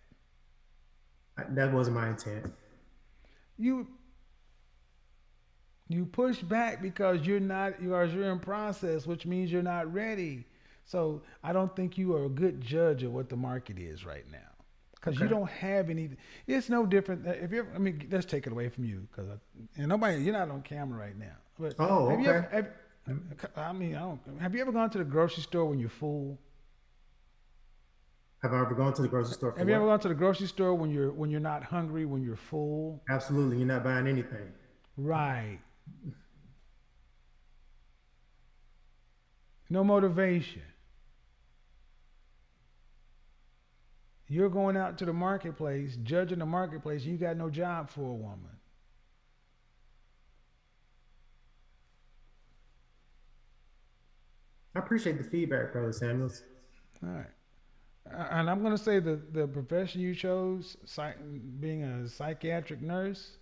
[1.50, 2.52] That wasn't my intent.
[3.58, 3.86] You
[5.88, 10.46] you push back because you're not because you're in process, which means you're not ready.
[10.84, 14.24] So I don't think you are a good judge of what the market is right
[14.30, 14.38] now.
[14.94, 16.10] Because you don't have any.
[16.46, 17.26] It's no different.
[17.26, 19.30] If you, I mean, let's take it away from you, because
[19.76, 21.36] and nobody, you're not on camera right now.
[21.58, 22.68] But Oh, have You ever, okay.
[23.06, 24.20] have, I mean, I don't.
[24.40, 26.38] Have you ever gone to the grocery store when you're full?
[28.42, 29.52] Have I ever gone to the grocery store?
[29.52, 32.06] For Have you ever gone to the grocery store when you're when you're not hungry,
[32.06, 33.02] when you're full?
[33.10, 34.52] Absolutely, you're not buying anything.
[34.96, 35.58] Right.
[39.68, 40.62] No motivation.
[44.26, 48.14] You're going out to the marketplace, judging the marketplace, you got no job for a
[48.14, 48.56] woman.
[54.74, 56.44] I appreciate the feedback, brother Samuels.
[57.02, 57.26] All right.
[58.06, 61.16] And I'm going to say the, the profession you chose, psych,
[61.60, 63.36] being a psychiatric nurse,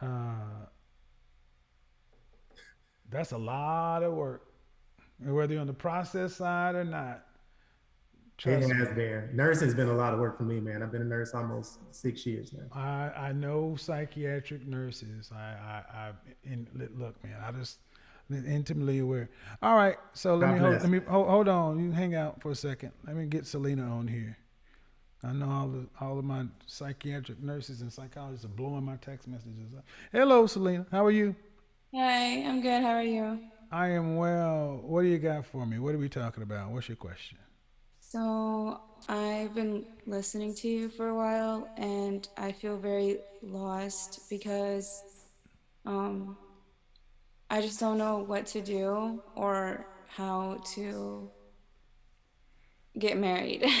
[0.00, 0.66] uh,
[3.10, 4.46] that's a lot of work.
[5.22, 7.26] And whether you're on the process side or not,
[8.38, 9.28] trust it me, has been.
[9.34, 10.82] Nursing's been a lot of work for me, man.
[10.82, 12.74] I've been a nurse almost six years now.
[12.74, 15.30] I, I know psychiatric nurses.
[15.32, 16.10] I, I, I
[16.44, 16.66] in,
[16.96, 17.78] look, man, I just
[18.34, 19.30] intimately aware.
[19.62, 21.78] All right, so let God me hold, let me hold, hold on.
[21.78, 22.92] You hang out for a second.
[23.06, 24.36] Let me get Selena on here.
[25.24, 29.28] I know all the all of my psychiatric nurses and psychologists are blowing my text
[29.28, 29.84] messages up.
[30.10, 30.86] Hello, Selena.
[30.90, 31.36] How are you?
[31.94, 32.82] Hi, I'm good.
[32.82, 33.38] How are you?
[33.70, 34.80] I am well.
[34.82, 35.78] What do you got for me?
[35.78, 36.70] What are we talking about?
[36.70, 37.38] What's your question?
[38.00, 45.02] So, I've been listening to you for a while and I feel very lost because
[45.86, 46.36] um,
[47.52, 51.30] I just don't know what to do or how to
[52.98, 53.64] get married.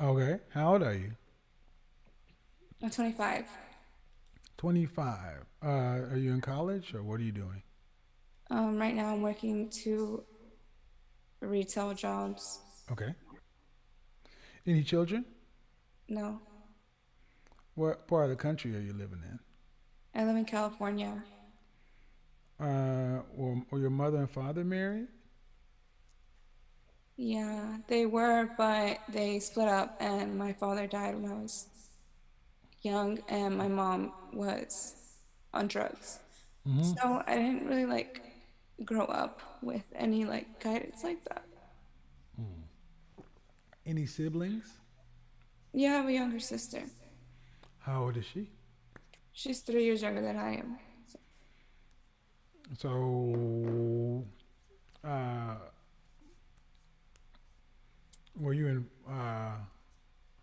[0.00, 0.38] Okay.
[0.54, 1.10] How old are you?
[2.82, 3.44] I'm 25.
[4.56, 5.44] 25.
[5.62, 7.62] Uh, are you in college or what are you doing?
[8.50, 10.24] Um, right now, I'm working two
[11.40, 12.60] retail jobs.
[12.90, 13.12] Okay.
[14.66, 15.26] Any children?
[16.08, 16.40] No,
[17.74, 19.38] What part of the country are you living in?
[20.14, 21.22] I live in California.
[22.60, 25.08] Uh, were, were your mother and father married?
[27.16, 31.66] Yeah, they were, but they split up, and my father died when I was
[32.82, 34.94] young, and my mom was
[35.52, 36.18] on drugs.
[36.82, 38.22] So I didn't really like
[38.84, 41.44] grow up with any like guidance like that.
[43.86, 44.66] Any siblings?
[45.72, 46.82] Yeah, I have a younger sister.
[47.78, 48.50] How old is she?
[49.32, 50.78] She's three years younger than I am.
[52.78, 54.24] So,
[55.04, 55.56] uh,
[58.38, 58.86] were you in?
[59.08, 59.56] Uh,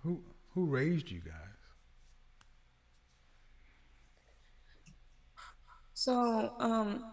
[0.03, 0.21] who
[0.53, 1.34] who raised you guys?
[5.93, 7.05] So, um,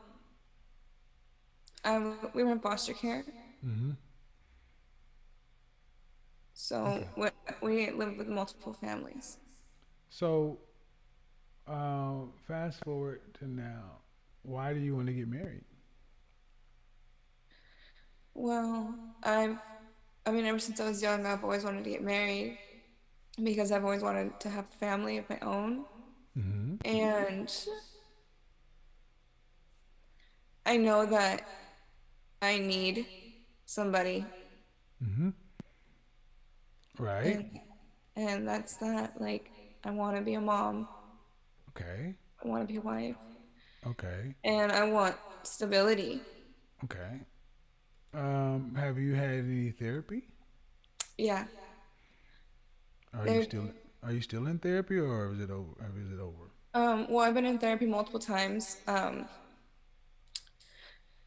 [1.84, 3.24] I we were in foster care.
[3.64, 3.92] Mm-hmm.
[6.54, 7.28] So we,
[7.60, 9.38] we lived with multiple families.
[10.08, 10.58] So,
[11.66, 14.03] uh, fast forward to now.
[14.44, 15.64] Why do you want to get married?
[18.34, 19.58] Well, I've,
[20.26, 22.58] I mean, ever since I was young, I've always wanted to get married
[23.42, 25.84] because I've always wanted to have a family of my own.
[26.38, 26.74] Mm-hmm.
[26.84, 27.50] And
[30.66, 31.48] I know that
[32.42, 33.06] I need
[33.64, 34.26] somebody.
[35.02, 35.30] Mm-hmm.
[36.98, 37.36] Right.
[37.36, 37.60] And,
[38.16, 39.20] and that's that.
[39.20, 39.50] Like,
[39.84, 40.86] I want to be a mom.
[41.70, 42.14] Okay.
[42.44, 43.16] I want to be a wife,
[43.86, 44.34] Okay.
[44.44, 46.20] and I want stability.
[46.84, 47.20] Okay.
[48.14, 50.22] Um, have you had any therapy?
[51.18, 51.44] Yeah.
[53.12, 53.70] Are you still
[54.02, 55.72] are you still in therapy or is it over?
[55.98, 56.50] Is it over?
[56.74, 58.78] Um, well, I've been in therapy multiple times.
[58.86, 59.26] Um,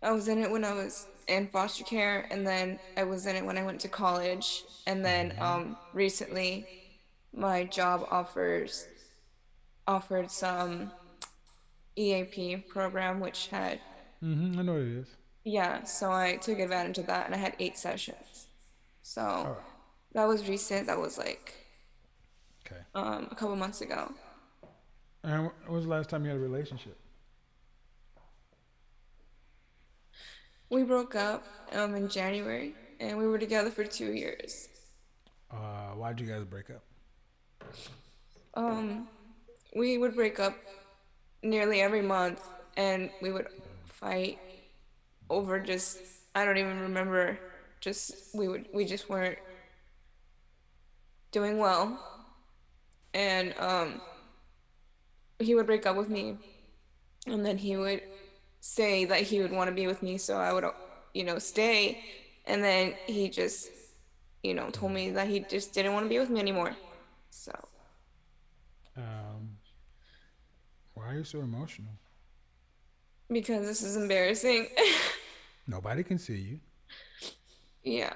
[0.03, 3.35] I was in it when I was in foster care, and then I was in
[3.35, 6.67] it when I went to college, and then um, recently,
[7.33, 8.87] my job offers
[9.87, 10.91] offered some
[11.97, 13.79] EAP program, which had
[14.23, 14.59] Mm-hmm.
[14.59, 15.07] I know what it is.
[15.43, 15.83] yeah.
[15.83, 18.47] So I took advantage of that, and I had eight sessions.
[19.03, 19.57] So Oh,
[20.13, 20.87] that was recent.
[20.87, 21.53] That was like
[22.65, 22.81] okay.
[22.95, 24.11] um, a couple months ago.
[25.23, 26.97] And when was the last time you had a relationship?
[30.69, 34.67] We broke up um, in January, and we were together for two years.
[35.49, 36.83] Uh, why'd you guys break up?
[38.55, 39.07] Um,
[39.75, 40.55] we would break up
[41.43, 42.41] nearly every month,
[42.75, 43.47] and we would
[43.85, 44.39] fight
[45.29, 45.99] over just
[46.35, 47.39] I don't even remember.
[47.79, 49.37] Just we would we just weren't
[51.31, 51.99] doing well,
[53.13, 54.01] and um,
[55.39, 56.37] he would break up with me,
[57.27, 58.01] and then he would
[58.61, 60.65] say that he would want to be with me, so I would
[61.13, 62.03] you know stay,
[62.45, 63.69] and then he just
[64.43, 66.75] you know told me that he just didn't want to be with me anymore,
[67.29, 67.51] so.
[68.95, 69.57] Um,
[71.07, 71.91] why are you so emotional?
[73.29, 74.67] Because this is embarrassing.
[75.67, 76.59] Nobody can see you.
[77.81, 78.11] yeah.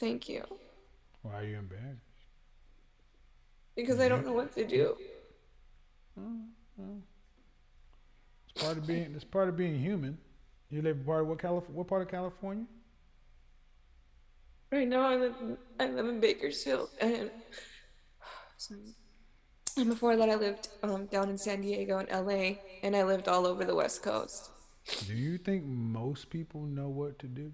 [0.00, 0.42] Thank you.
[1.22, 2.00] Why are you embarrassed?
[3.76, 4.96] Because I don't know what to do.
[6.18, 6.98] Mm-hmm.
[8.48, 9.12] It's part of being.
[9.14, 10.18] It's part of being human.
[10.70, 12.64] You live part of what Calif- What part of California?
[14.72, 17.30] Right now I live in, I live in Bakersfield and
[18.56, 18.80] sorry.
[19.76, 23.28] And before that I lived um, down in San Diego and LA and I lived
[23.28, 24.50] all over the West Coast.
[25.06, 27.52] Do you think most people know what to do?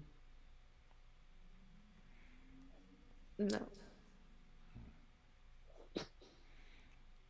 [3.39, 3.59] No.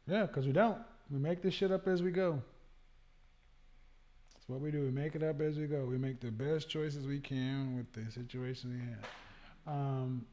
[0.06, 0.80] Yeah, because we don't.
[1.10, 2.42] We make this shit up as we go.
[4.34, 4.82] That's what we do.
[4.82, 5.86] We make it up as we go.
[5.86, 9.76] We make the best choices we can with the situation we have.
[9.76, 10.26] Um,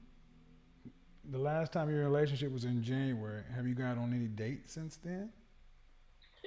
[1.24, 3.42] the last time your relationship was in January.
[3.54, 5.30] Have you got on any dates since then?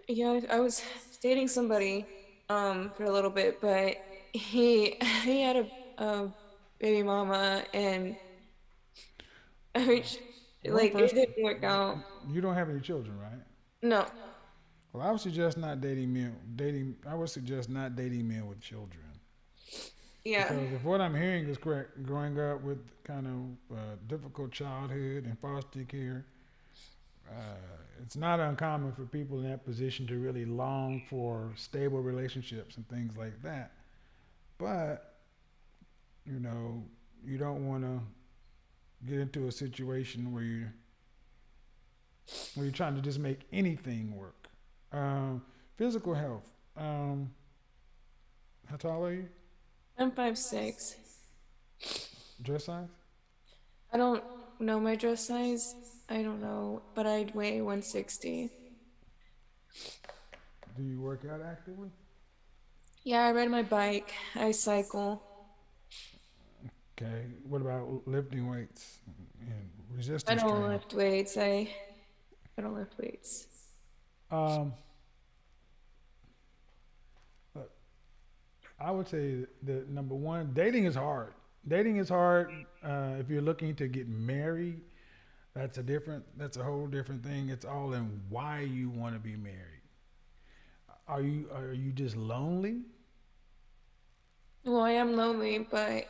[0.08, 0.84] Yeah, I was
[1.22, 2.06] dating somebody
[2.50, 3.98] um, for a little bit, but
[4.34, 6.34] he he had a, a
[6.80, 8.16] baby mama and
[9.76, 10.04] I mean,
[10.66, 11.98] like it didn't work out.
[12.30, 13.42] You don't have any children, right?
[13.82, 14.06] No.
[14.92, 16.36] Well, I would suggest not dating men.
[16.56, 19.04] Dating, I would suggest not dating men with children.
[20.24, 20.48] Yeah.
[20.50, 25.26] Because if what I'm hearing is correct, growing up with kind of uh, difficult childhood
[25.26, 26.26] and foster care,
[27.30, 27.56] uh,
[28.02, 32.88] it's not uncommon for people in that position to really long for stable relationships and
[32.90, 33.72] things like that.
[34.58, 35.16] But,
[36.26, 36.84] you know,
[37.26, 38.00] you don't want to
[39.06, 40.68] get into a situation where you
[42.56, 44.48] where you're trying to just make anything work.
[44.94, 45.44] Um,
[45.76, 46.50] physical health.
[46.78, 47.30] Um,
[48.70, 49.28] how tall are you?
[50.04, 50.98] I'm five six.
[52.42, 52.90] Dress size?
[53.94, 54.22] I don't
[54.60, 55.76] know my dress size.
[56.10, 58.50] I don't know, but I weigh 160.
[60.76, 61.90] Do you work out actively?
[63.06, 64.12] Yeah, I ride my bike.
[64.36, 65.24] I cycle.
[67.02, 67.28] Okay.
[67.48, 69.00] What about lifting weights
[69.40, 70.30] and resistance?
[70.30, 70.70] I don't training?
[70.70, 71.38] lift weights.
[71.38, 71.70] I
[72.58, 73.48] I don't lift weights.
[74.30, 74.74] Um,
[78.80, 81.34] I would say the number one, dating is hard.
[81.68, 82.52] Dating is hard.
[82.84, 84.82] Uh, if you're looking to get married,
[85.54, 86.24] that's a different.
[86.38, 87.50] That's a whole different thing.
[87.50, 89.82] It's all in why you want to be married.
[91.08, 92.84] Are you are you just lonely?
[94.66, 96.08] Well, I am lonely, but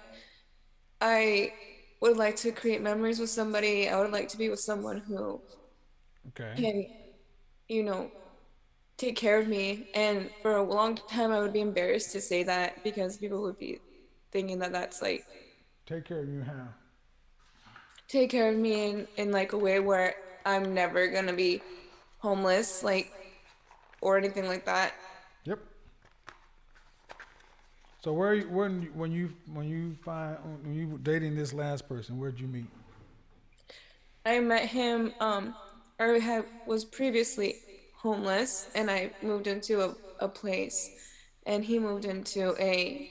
[1.02, 1.54] I
[2.02, 3.90] would like to create memories with somebody.
[3.90, 5.42] I would like to be with someone who
[6.30, 6.58] Okay.
[6.58, 6.86] can,
[7.68, 8.12] you know,
[9.04, 9.90] take care of me.
[9.94, 13.58] And for a long time, I would be embarrassed to say that because people would
[13.60, 13.80] be
[14.32, 15.26] thinking that that's like
[15.86, 16.68] Take care of you how?
[18.08, 21.62] take care of me in, in like a way where I'm never gonna be
[22.20, 23.12] homeless, like,
[24.02, 24.94] or anything like that.
[25.46, 25.60] Yep.
[28.02, 31.88] So where you- when when you when you find when you were dating this last
[31.88, 32.68] person, where'd you meet?
[34.26, 35.56] I met him, um,
[36.00, 37.56] or had was previously
[38.04, 40.92] homeless, and I moved into a, a place,
[41.46, 43.10] and he moved into a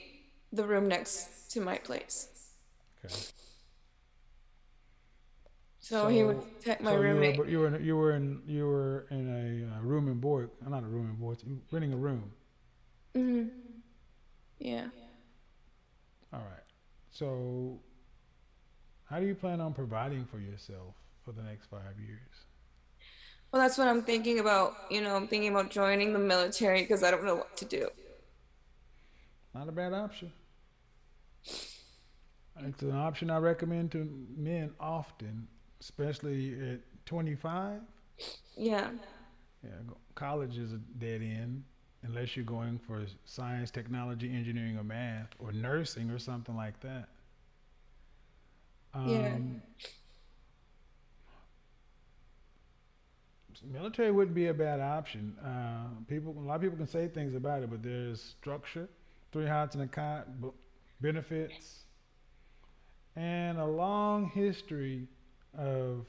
[0.51, 2.27] the room next to my place.
[3.03, 3.13] Okay.
[5.79, 7.35] So, he would protect my so roommate.
[7.35, 10.21] You were, you were in, you were in you were in a uh, room and
[10.21, 11.37] board, not a room and board,
[11.71, 12.31] renting a room.
[13.15, 13.43] hmm
[14.59, 14.87] Yeah.
[16.31, 16.63] All right.
[17.11, 17.79] So,
[19.05, 22.45] how do you plan on providing for yourself for the next five years?
[23.53, 24.73] Well, that's what I'm thinking about.
[24.89, 27.87] You know, I'm thinking about joining the military because I don't know what to do.
[29.53, 30.33] Not a bad option.
[31.45, 35.47] It's an option I recommend to men often,
[35.79, 37.81] especially at 25.
[38.57, 38.89] Yeah.
[39.63, 39.69] Yeah,
[40.15, 41.63] college is a dead end
[42.01, 47.07] unless you're going for science, technology, engineering, or math, or nursing, or something like that.
[48.95, 49.37] Um, Yeah.
[53.61, 55.35] Military wouldn't be a bad option.
[55.39, 58.87] Uh, people, a lot of people can say things about it, but there's structure,
[59.31, 60.27] three hots and a cot,
[61.01, 61.83] benefits,
[63.15, 65.07] and a long history
[65.57, 66.05] of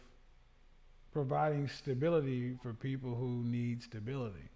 [1.12, 4.48] providing stability for people who need stability.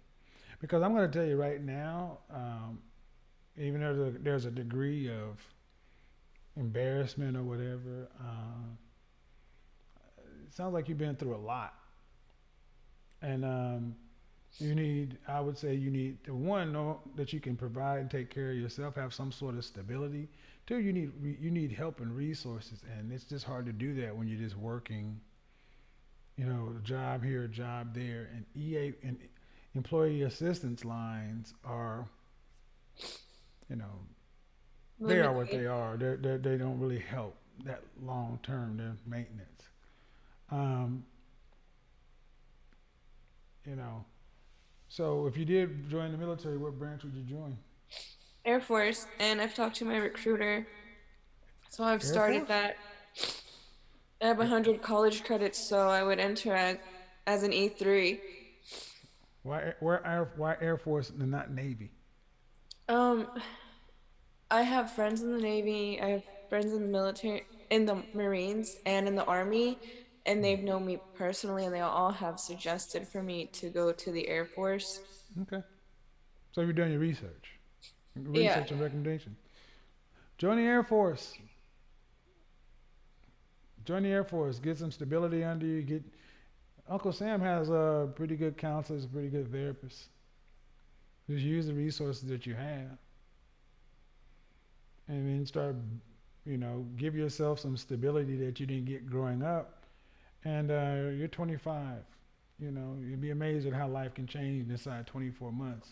[0.59, 2.79] Because I'm going to tell you right now, um,
[3.57, 5.37] even though there's a, there's a degree of
[6.57, 8.67] embarrassment or whatever, uh,
[10.45, 11.78] it sounds like you've been through a lot.
[13.21, 13.95] And um,
[14.57, 18.09] you need, I would say, you need to one know that you can provide and
[18.09, 20.27] take care of yourself, have some sort of stability.
[20.67, 24.15] Two, you need you need help and resources, and it's just hard to do that
[24.15, 25.19] when you're just working.
[26.37, 29.17] You know, a job here, a job there, and EA and
[29.75, 32.07] employee assistance lines are,
[33.69, 33.99] you know,
[34.99, 35.97] they are what they are.
[35.97, 38.77] They're, they're, they don't really help that long term.
[38.77, 39.63] They're maintenance.
[40.51, 41.03] Um,
[43.65, 44.05] you know,
[44.89, 47.57] so if you did join the military, what branch would you join?
[48.45, 50.67] Air Force, and I've talked to my recruiter.
[51.69, 52.49] So I've started Force?
[52.49, 52.77] that.
[54.21, 56.77] I have 100 college credits, so I would enter as,
[57.27, 58.19] as an E E3.
[59.43, 61.91] Why, why, Air, why Air Force and not Navy?
[62.89, 63.27] Um,
[64.49, 68.77] I have friends in the Navy, I have friends in the military, in the Marines,
[68.85, 69.77] and in the Army,
[70.29, 70.65] and they've mm.
[70.65, 74.45] known me personally, and they all have suggested for me to go to the Air
[74.45, 74.99] Force.
[75.41, 75.63] Okay.
[76.51, 77.57] So you're doing your research,
[78.15, 78.53] Yeah.
[78.55, 79.35] research and recommendation.
[80.37, 81.33] Join the Air Force.
[83.85, 84.59] Join the Air Force.
[84.59, 85.81] Get some stability under you.
[85.81, 86.03] Get
[86.87, 90.05] Uncle Sam has a pretty good counselors, pretty good therapists.
[91.27, 92.97] Just use the resources that you have,
[95.07, 95.75] and then start,
[96.45, 99.78] you know, give yourself some stability that you didn't get growing up.
[100.43, 102.03] And uh, you're 25.
[102.59, 105.89] You know, you'd be amazed at how life can change inside 24 months.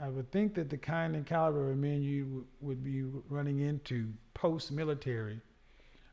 [0.00, 3.60] I would think that the kind and caliber of men you w- would be running
[3.60, 5.40] into post-military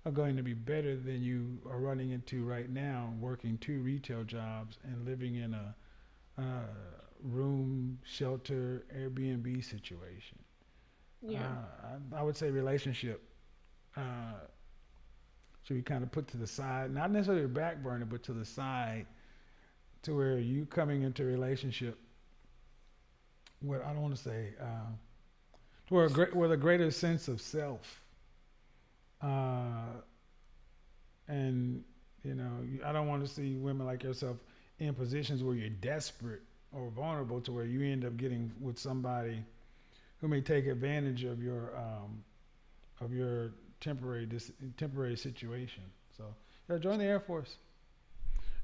[0.05, 4.23] are going to be better than you are running into right now, working two retail
[4.23, 5.75] jobs and living in a
[6.37, 6.43] uh,
[7.21, 10.37] room, shelter, Airbnb situation.
[11.21, 11.43] Yeah.
[11.43, 13.23] Uh, I, I would say relationship
[13.95, 14.33] uh,
[15.63, 18.45] should be kind of put to the side, not necessarily back burner, but to the
[18.45, 19.05] side,
[20.03, 21.97] to where you coming into a relationship.
[23.61, 24.91] What I don't want to say, uh,
[25.87, 28.01] to where a great, with a greater sense of self,
[29.21, 30.01] uh,
[31.29, 31.83] and
[32.23, 32.51] you know,
[32.85, 34.37] I don't want to see women like yourself
[34.79, 36.41] in positions where you're desperate
[36.73, 39.43] or vulnerable to where you end up getting with somebody
[40.19, 42.23] who may take advantage of your um,
[42.99, 43.51] of your
[43.83, 45.83] temporary dis- temporary situation.
[46.17, 46.23] So
[46.69, 47.57] yeah, join the Air Force.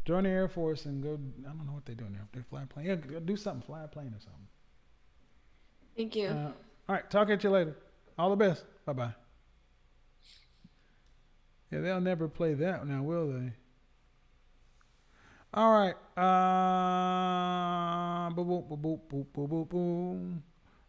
[0.06, 1.20] Join the Air Force and go.
[1.46, 2.26] I don't know what they're doing there.
[2.34, 2.86] They fly a plane.
[2.86, 3.62] Yeah, go do something.
[3.62, 4.48] Fly a plane or something.
[5.98, 6.30] Thank you.
[6.30, 6.52] Uh,
[6.88, 7.10] all right.
[7.10, 7.76] Talk at you later.
[8.18, 8.64] All the best.
[8.86, 9.14] Bye bye.
[11.72, 13.52] Yeah, they'll never play that now, will they?
[15.54, 15.96] All right.
[16.18, 16.22] Uh,
[18.32, 20.42] boop, boop, boop, boop, boop, boop, boop.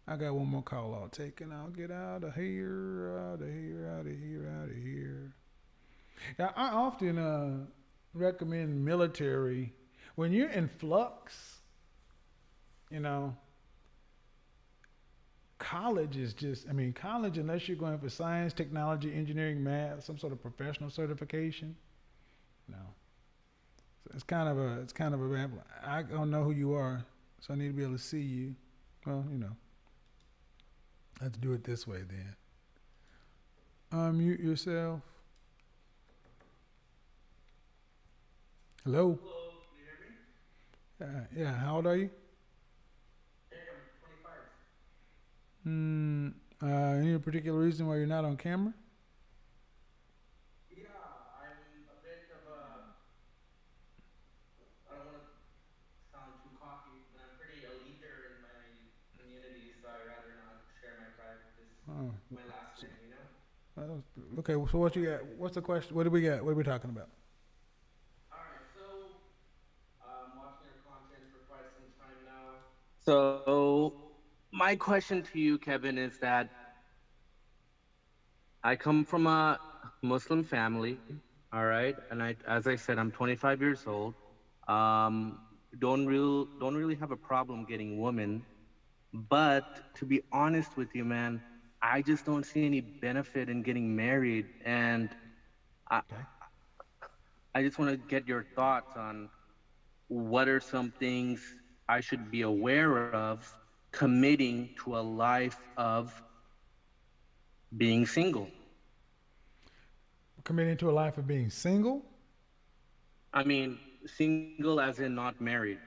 [0.07, 3.48] I got one more call I'll take, and I'll get out of here, out of
[3.48, 5.32] here, out of here, out of here.
[6.38, 7.66] Yeah, I often uh,
[8.14, 9.72] recommend military
[10.16, 11.59] when you're in flux.
[12.90, 13.36] You know,
[15.61, 20.18] college is just i mean college unless you're going for science technology engineering math some
[20.18, 21.76] sort of professional certification
[22.66, 22.78] no
[24.03, 25.51] so it's kind of a it's kind of a
[25.84, 27.05] i don't know who you are
[27.40, 28.55] so i need to be able to see you
[29.07, 29.55] well you know
[31.20, 32.34] let's do it this way then
[33.92, 35.00] unmute yourself
[38.84, 39.18] hello
[41.02, 41.06] uh,
[41.36, 42.10] yeah how old are you
[43.52, 43.58] I'm
[44.00, 44.44] twenty five.
[45.64, 46.28] Hmm.
[46.62, 48.72] Uh, any particular reason why you're not on camera?
[50.70, 50.84] Yeah,
[51.40, 51.56] I'm
[51.88, 52.44] a bit of
[61.88, 61.99] a
[63.76, 64.00] Uh,
[64.38, 65.24] Okay, so what you got?
[65.26, 65.96] What's the question?
[65.96, 66.44] What do we got?
[66.44, 67.08] What are we talking about?
[68.74, 69.11] So
[70.02, 70.46] um.
[73.04, 73.94] So
[74.52, 76.48] my question to you, Kevin, is that
[78.62, 79.58] I come from a
[80.02, 81.02] Muslim family,
[81.52, 84.14] all right, and I, as I said, I'm 25 years old.
[84.68, 85.38] Um,
[85.78, 88.44] don't real, don't really have a problem getting women,
[89.12, 89.64] but
[89.96, 91.42] to be honest with you, man,
[91.83, 95.09] I just don't see any benefit in getting married, and
[95.91, 96.03] I,
[97.55, 99.28] I just want to get your thoughts on
[100.09, 101.41] what are some things
[101.89, 103.53] I should be aware of
[103.93, 106.22] committing to a life of
[107.76, 108.49] being single.
[110.45, 112.03] Committing to a life of being single?
[113.33, 115.78] I mean, single as in not married,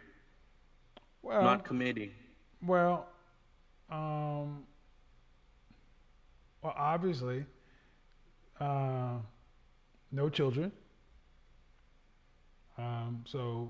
[1.22, 2.12] Well, not committing.
[2.66, 3.08] well,
[3.89, 4.64] um,
[6.64, 7.45] well, obviously,
[8.59, 9.18] uh,
[10.11, 10.72] no children.
[12.78, 13.70] Um, so,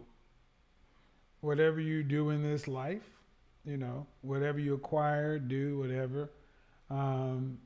[1.41, 3.02] whatever you do in this life,
[3.66, 6.30] you know, whatever you acquire, do whatever,
[6.89, 7.58] um,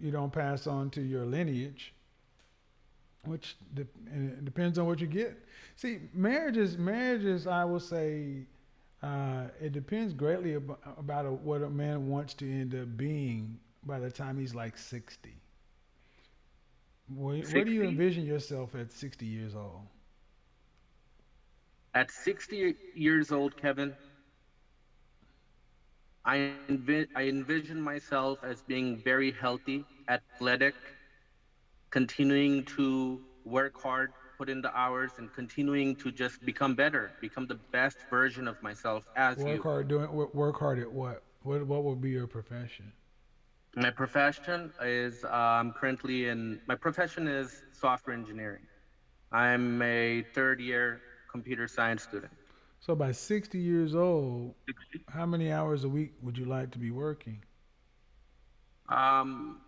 [0.00, 1.92] you don't pass on to your lineage,
[3.24, 3.86] which de-
[4.44, 5.36] depends on what you get.
[5.76, 8.46] See, marriages, marriages, I will say,
[9.02, 13.58] uh, it depends greatly about, about a, what a man wants to end up being
[13.84, 15.40] by the time he's like 60.
[17.08, 19.86] Where, where do you envision yourself at 60 years old?
[21.94, 23.98] At 60 years old, Kevin,
[26.24, 26.38] I,
[26.68, 30.98] envi- I envision myself as being very healthy, athletic,
[31.90, 37.46] continuing to work hard, put in the hours, and continuing to just become better, become
[37.46, 39.62] the best version of myself as Work you.
[39.64, 41.22] hard doing wo- work hard at what?
[41.42, 42.92] What what would be your profession?
[43.76, 48.66] My profession is um, currently in my profession is software engineering.
[49.32, 52.32] I'm a third year computer science student.
[52.80, 54.54] So by 60 years old,
[55.08, 57.42] how many hours a week would you like to be working?
[58.88, 59.60] Um,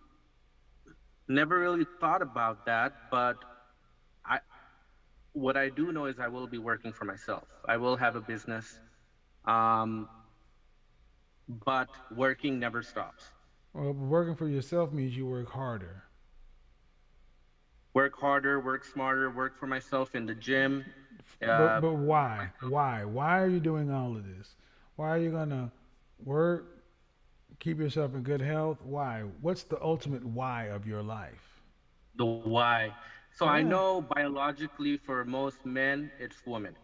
[1.28, 3.36] never really thought about that, but
[5.32, 7.46] what I do know is I will be working for myself.
[7.66, 8.80] I will have a business,
[9.44, 10.08] um,
[11.48, 13.32] but working never stops.
[13.72, 16.04] Well, working for yourself means you work harder.
[17.94, 20.84] Work harder, work smarter, work for myself in the gym.
[21.40, 22.52] but, Uh, but why?
[22.60, 23.04] Why?
[23.04, 24.56] Why are you doing all of this?
[24.96, 25.70] Why are you gonna
[26.24, 26.84] work,
[27.58, 28.82] keep yourself in good health?
[28.82, 29.22] Why?
[29.40, 31.60] What's the ultimate why of your life?
[32.16, 32.94] the why.
[33.32, 36.74] So I know biologically for most men, it's women.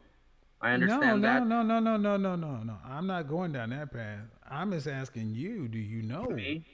[0.61, 1.47] I understand no, that.
[1.47, 2.76] no, no, no, no, no, no, no.
[2.84, 4.20] I'm not going down that path.
[4.49, 5.68] I'm just asking you.
[5.68, 6.24] Do you know?
[6.24, 6.64] Me,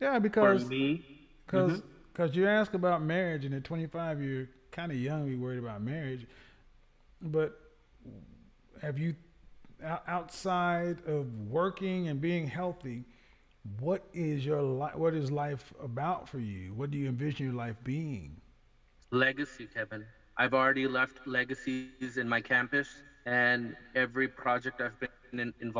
[0.00, 1.04] Yeah, because for because me,
[1.52, 1.86] mm-hmm.
[2.12, 5.58] Because you ask about marriage, and at 25, you're kind of young to be worried
[5.58, 6.26] about marriage.
[7.20, 7.60] But
[8.80, 9.14] have you,
[10.06, 13.04] outside of working and being healthy,
[13.80, 16.72] what is your li- what is life about for you?
[16.72, 18.40] What do you envision your life being?
[19.10, 20.08] Legacy, Kevin.
[20.36, 25.72] I've already left legacies in my campus and every project I've been in, involved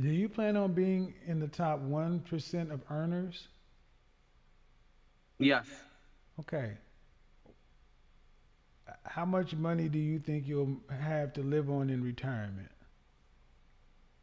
[0.00, 3.48] Do you plan on being in the top one percent of earners?
[5.38, 5.66] Yes.
[6.40, 6.78] Okay.
[9.04, 12.70] How much money do you think you'll have to live on in retirement?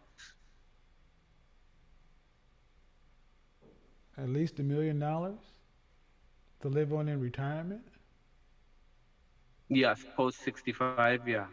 [4.17, 5.53] At least a million dollars
[6.61, 7.83] to live on in retirement?
[9.69, 11.27] Yes, post 65.
[11.27, 11.47] Yeah.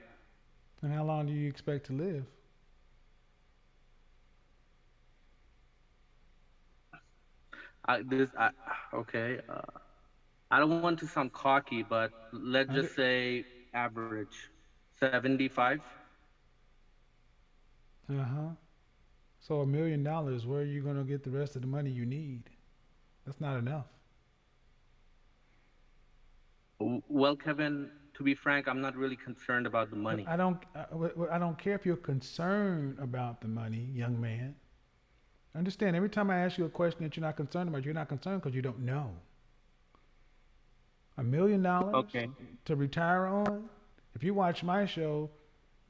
[0.82, 2.26] And how long do you expect to live?
[7.86, 8.50] I, this, I,
[8.94, 9.40] okay.
[9.48, 9.60] Uh,
[10.50, 14.50] I don't want to sound cocky, but let's just say average
[14.92, 15.82] 75.
[18.08, 18.50] Uh huh.
[19.40, 21.90] So a million dollars, where are you going to get the rest of the money
[21.90, 22.50] you need?
[23.24, 23.86] That's not enough.
[27.08, 30.26] Well, Kevin, to be frank, I'm not really concerned about the money.
[30.26, 30.64] I don't.
[30.74, 34.56] I, w- I don't care if you're concerned about the money, young man.
[35.56, 35.96] Understand?
[35.96, 38.42] Every time I ask you a question that you're not concerned about, you're not concerned
[38.42, 39.10] because you don't know.
[41.18, 42.28] A million dollars Okay.
[42.66, 43.68] to retire on.
[44.14, 45.30] If you watch my show,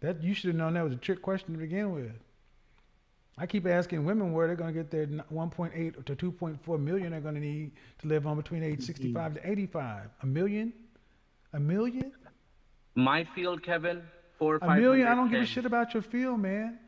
[0.01, 2.13] that you should have known that was a trick question to begin with.
[3.39, 7.21] I keep asking women where they're going to get their 1.8 to 2.4 million they're
[7.21, 8.83] going to need to live on between age mm-hmm.
[8.83, 10.09] 65 to 85.
[10.23, 10.73] A million?
[11.53, 12.13] A million?
[12.95, 14.03] My field, Kevin,
[14.39, 15.07] four or A million?
[15.07, 16.79] I don't give a shit about your field, man.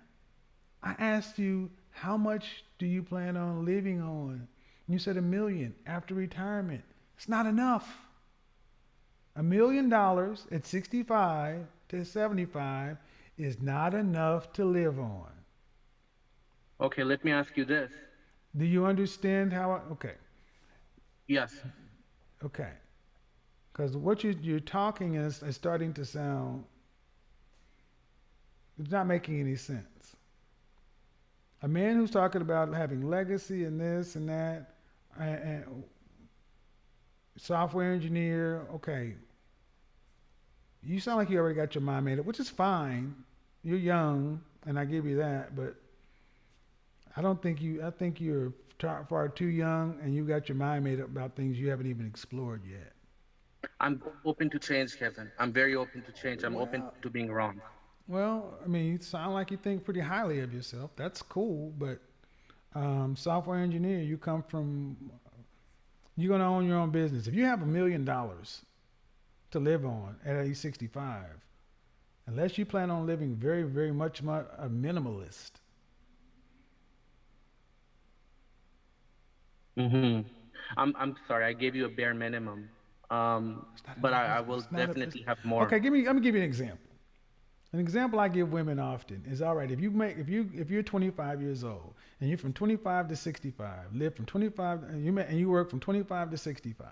[0.82, 4.48] I asked you, how much do you plan on living on?
[4.88, 6.84] You said a million after retirement.
[7.16, 7.98] It's not enough.
[9.36, 12.98] A million dollars at 65 to 75
[13.38, 15.30] is not enough to live on.
[16.80, 17.92] Okay, let me ask you this.
[18.56, 19.70] Do you understand how?
[19.72, 20.14] I, okay,
[21.28, 21.62] Yes.
[22.44, 22.72] okay.
[23.72, 26.64] Because what you, you're talking is, is starting to sound.
[28.78, 30.16] It's not making any sense.
[31.62, 34.74] A man who's talking about having legacy and this and that,
[35.18, 35.84] and, and
[37.36, 38.66] software engineer.
[38.74, 39.14] Okay,
[40.82, 43.14] you sound like you already got your mind made up, which is fine.
[43.64, 45.74] You're young, and I give you that, but
[47.16, 47.84] I don't think you.
[47.84, 51.34] I think you're tar- far too young, and you got your mind made up about
[51.34, 52.92] things you haven't even explored yet.
[53.80, 55.30] I'm open to change, Kevin.
[55.38, 56.44] I'm very open to change.
[56.44, 57.61] I'm open to being wrong.
[58.09, 60.90] Well, I mean, you sound like you think pretty highly of yourself.
[60.96, 62.00] That's cool, but
[62.74, 64.96] um, software engineer, you come from.
[66.16, 67.26] You're gonna own your own business.
[67.28, 68.64] If you have a million dollars
[69.50, 71.24] to live on at age 65,
[72.26, 75.52] unless you plan on living very, very much mu- a minimalist,
[79.76, 80.20] hmm
[80.76, 81.46] I'm I'm sorry.
[81.46, 82.70] I gave you a bare minimum.
[83.11, 83.66] Um,
[84.00, 84.12] but.
[84.12, 85.64] I, I will not a- definitely have more.
[85.64, 86.04] Okay, give me.
[86.06, 86.88] Let me give you an example.
[87.72, 89.70] An example I give women often is all right.
[89.70, 93.16] If you make, if you, if you're 25 years old and you're from 25 to
[93.16, 96.88] 65, live from 25, and you ma- and you work from 25 to 65,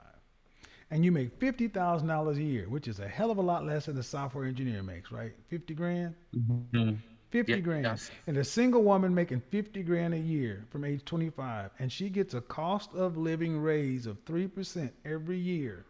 [0.91, 3.64] and you make fifty thousand dollars a year, which is a hell of a lot
[3.64, 5.33] less than a software engineer makes, right?
[5.49, 6.14] 50 grand.
[6.37, 6.99] Mhm.
[7.31, 7.85] 50 Yeah, grand.
[7.85, 8.11] yes.
[8.27, 12.35] And a single woman making 50 grand a year from age 25, and she gets
[12.35, 15.87] a cost of living raise of 3% every year.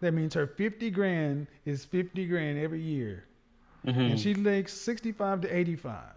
[0.00, 3.24] That means her 50 grand is 50 grand every year.
[3.84, 4.10] Mhm.
[4.12, 6.14] And she makes 65 to 85.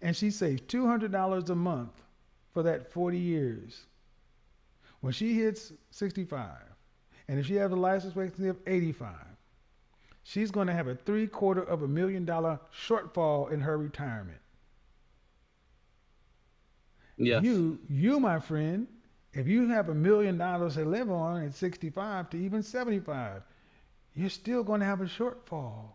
[0.00, 2.02] And she saves $200 a month
[2.52, 3.86] for that 40 years.
[5.00, 6.62] When she hits 65,
[7.28, 9.14] and if she has a license expectancy of 85,
[10.22, 14.38] she's going to have a three quarter of a million dollar shortfall in her retirement.
[17.16, 17.44] Yes.
[17.44, 18.88] You, you, my friend,
[19.32, 23.42] if you have a million dollars to live on at 65 to even 75,
[24.14, 25.90] you're still going to have a shortfall.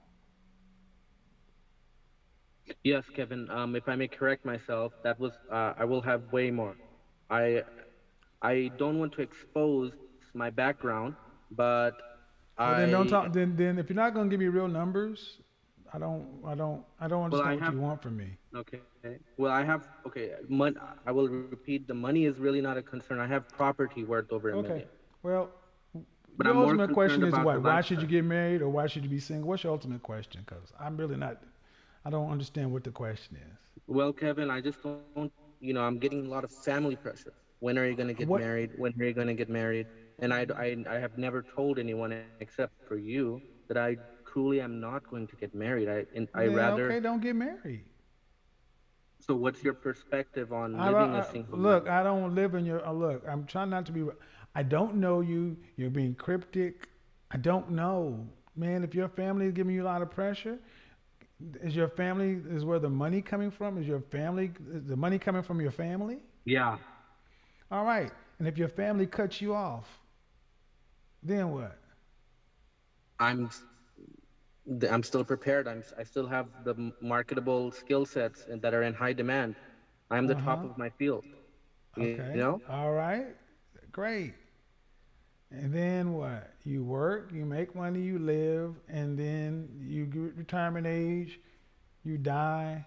[2.84, 3.50] Yes, Kevin.
[3.50, 6.76] Um, if I may correct myself, that was uh, I will have way more.
[7.30, 7.64] I
[8.42, 9.92] I don't want to expose
[10.34, 11.16] my background,
[11.52, 11.92] but
[12.58, 13.34] Well, I then don't talk.
[13.34, 15.40] Then, then if you're not going to give me real numbers,
[15.94, 18.38] I don't, I don't, I don't Well, I understand what have- you want from me.
[18.56, 18.80] Okay.
[19.38, 20.32] Well, I have okay.
[20.48, 21.88] Mon- I will repeat.
[21.88, 23.20] The money is really not a concern.
[23.20, 24.68] I have property worth over a Okay.
[24.68, 24.88] million.
[25.24, 25.50] Well,
[26.38, 27.62] But your I'm ultimate question is what?
[27.62, 29.48] Why should you get married or why should you be single?
[29.50, 30.44] What's your ultimate question?
[30.46, 31.42] Because I'm really not.
[32.06, 33.58] I don't understand what the question is.
[33.88, 35.10] Well, Kevin, I just don't.
[35.34, 37.16] You know, I'm getting a lot of family pressure.
[37.60, 38.72] When are you going to get What- married?
[38.76, 39.88] When are you going to get married?
[40.20, 43.70] And I, I, I have never told anyone except for you that I
[44.26, 45.88] truly am not going to get married.
[45.90, 46.86] I, and I Yeah, rather.
[46.86, 47.86] Okay, don't get married.
[49.20, 51.88] So what's your perspective on I, living I- a single look?
[51.88, 52.86] I don't live in your.
[52.86, 54.06] Uh, look, I'm trying not to be.
[54.56, 55.58] I don't know you.
[55.76, 56.90] You're being cryptic.
[57.32, 58.26] I don't know,
[58.56, 58.84] man.
[58.84, 60.58] If your family is giving you a lot of pressure,
[61.62, 63.78] is your family is where the money coming from?
[63.78, 66.20] Is your family is the money coming from your family?
[66.46, 66.78] Yeah.
[67.72, 68.12] All right.
[68.40, 70.00] And if your family cuts you off,
[71.24, 71.78] then what?
[73.20, 73.50] I'm
[74.90, 75.68] I'm still prepared.
[75.68, 79.56] I'm I still have the marketable skill sets that are in high demand.
[80.10, 80.66] I'm the top Uh-huh.
[80.66, 81.26] of my field.
[81.98, 82.34] Okay.
[82.34, 82.62] You know?
[82.70, 83.36] All right.
[83.92, 84.36] Great.
[85.52, 86.52] And then what?
[86.64, 91.40] You work, you make money, you live, and then you get retirement age,
[92.04, 92.86] you die.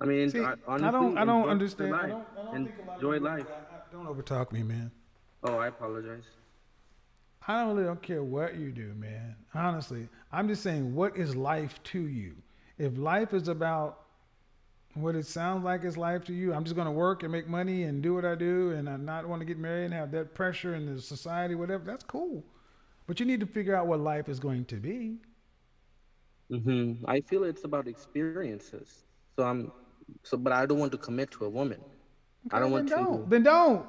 [0.00, 1.94] I mean, See, I, I don't, I don't understand.
[1.94, 2.10] I life.
[2.10, 3.46] don't, I don't think a Enjoy life.
[3.48, 4.90] I- I- Don't overtalk me, man.
[5.44, 6.24] Oh, I apologize.
[7.46, 9.36] I don't really don't care what you do, man.
[9.54, 12.34] Honestly, I'm just saying, what is life to you?
[12.78, 14.03] If life is about
[14.94, 17.48] what it sounds like is life to you, I'm just going to work and make
[17.48, 20.10] money and do what I do, and I not want to get married and have
[20.12, 21.84] that pressure in the society, whatever.
[21.84, 22.44] That's cool,
[23.06, 25.16] but you need to figure out what life is going to be.
[26.50, 27.04] Mm-hmm.
[27.08, 29.04] I feel it's about experiences.
[29.36, 29.72] So I'm,
[30.22, 31.80] so but I don't want to commit to a woman.
[32.52, 32.94] I don't want to.
[32.94, 33.30] Don't.
[33.30, 33.86] Then don't.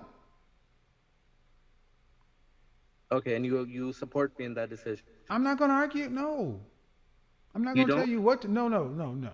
[3.12, 5.06] Okay, and you you support me in that decision.
[5.30, 6.10] I'm not going to argue.
[6.10, 6.60] No,
[7.54, 8.48] I'm not going to tell you what to.
[8.48, 9.32] No, no, no, no.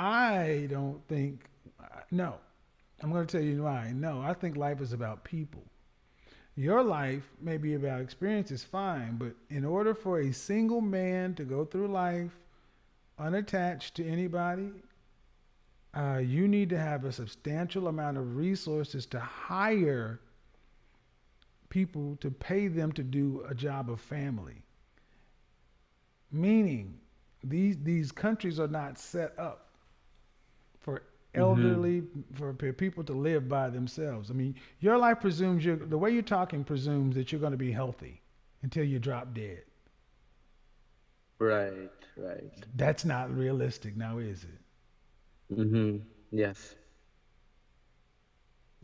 [0.00, 1.44] I don't think.
[2.10, 2.36] No,
[3.02, 3.92] I'm going to tell you why.
[3.94, 5.62] No, I think life is about people.
[6.56, 11.44] Your life may be about experiences, fine, but in order for a single man to
[11.44, 12.30] go through life
[13.18, 14.70] unattached to anybody,
[15.94, 20.18] uh, you need to have a substantial amount of resources to hire
[21.68, 24.62] people to pay them to do a job of family.
[26.32, 26.98] Meaning,
[27.44, 29.69] these these countries are not set up
[31.32, 32.02] for elderly
[32.34, 34.30] for people to live by themselves.
[34.30, 37.58] I mean, your life presumes you the way you're talking presumes that you're going to
[37.58, 38.20] be healthy
[38.62, 39.62] until you drop dead.
[41.38, 42.52] Right, right.
[42.76, 45.56] That's not realistic now, is it?
[45.56, 45.98] Mm-hmm.
[46.30, 46.74] Yes.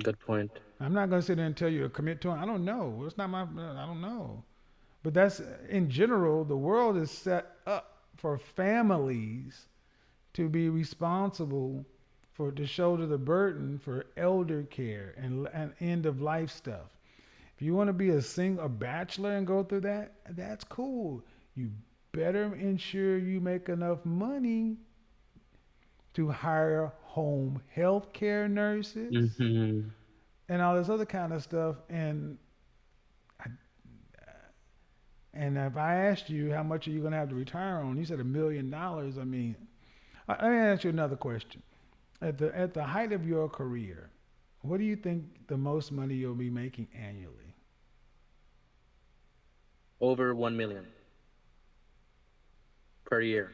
[0.03, 0.51] Good point.
[0.81, 2.35] I'm not going to sit there and tell you to commit to it.
[2.35, 3.03] I don't know.
[3.07, 3.43] It's not my.
[3.43, 4.43] I don't know.
[5.03, 6.45] But that's in general.
[6.45, 9.69] The world is set up for families
[10.35, 11.85] to be responsible
[12.37, 16.91] for to shoulder the burden for elder care and, and end of life stuff.
[17.57, 21.23] If you want to be a sing a bachelor and go through that, that's cool.
[21.55, 21.71] You
[22.13, 24.77] better ensure you make enough money
[26.15, 29.89] to hire home health care nurses Mm-hmm.
[30.49, 31.77] and all this other kind of stuff.
[31.89, 32.39] And
[33.41, 33.47] I,
[35.35, 37.97] and if I asked you how much are you going to have to retire on,
[37.97, 39.19] you said a million dollars.
[39.19, 39.57] I mean,
[40.29, 41.63] I- let me ask you another question.
[42.23, 44.11] At the at the height of your career,
[44.63, 47.55] what do you think the most money you'll be making annually?
[50.01, 50.87] Over one million
[53.05, 53.53] per year.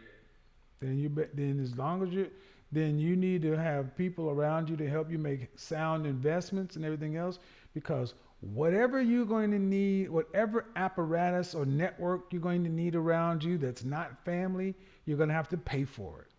[0.80, 1.36] Then you bet.
[1.36, 2.30] Then as long as you,
[2.72, 6.84] then you need to have people around you to help you make sound investments and
[6.84, 7.38] everything else.
[7.74, 13.44] Because whatever you're going to need, whatever apparatus or network you're going to need around
[13.44, 16.31] you that's not family, you're going to have to pay for it.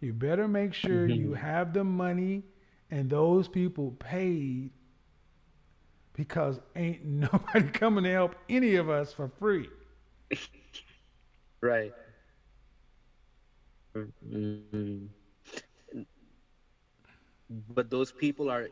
[0.00, 2.44] You better make sure you have the money
[2.90, 4.70] and those people paid
[6.12, 9.68] because ain't nobody coming to help any of us for free.
[11.62, 11.94] Right.
[13.94, 15.08] Mhm.
[17.68, 18.68] But those people are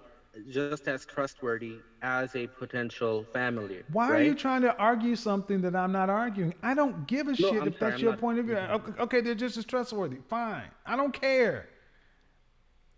[0.49, 3.83] just as trustworthy as a potential family.
[3.93, 6.55] Why are you trying to argue something that I'm not arguing?
[6.63, 8.57] I don't give a shit I'm if sorry, that's I'm your not- point of view.
[8.57, 10.19] Okay, okay, they're just as trustworthy.
[10.29, 10.71] Fine.
[10.87, 11.69] I don't care.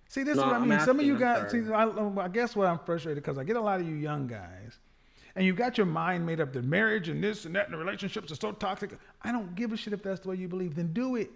[0.08, 0.80] See, this is what I mean.
[0.80, 1.84] Some of you guys, see, I,
[2.20, 4.78] I guess what I'm frustrated because I get a lot of you young guys,
[5.34, 7.78] and you've got your mind made up that marriage and this and that and the
[7.78, 8.92] relationships are so toxic.
[9.22, 10.76] I don't give a shit if that's the way you believe.
[10.76, 11.30] Then do it.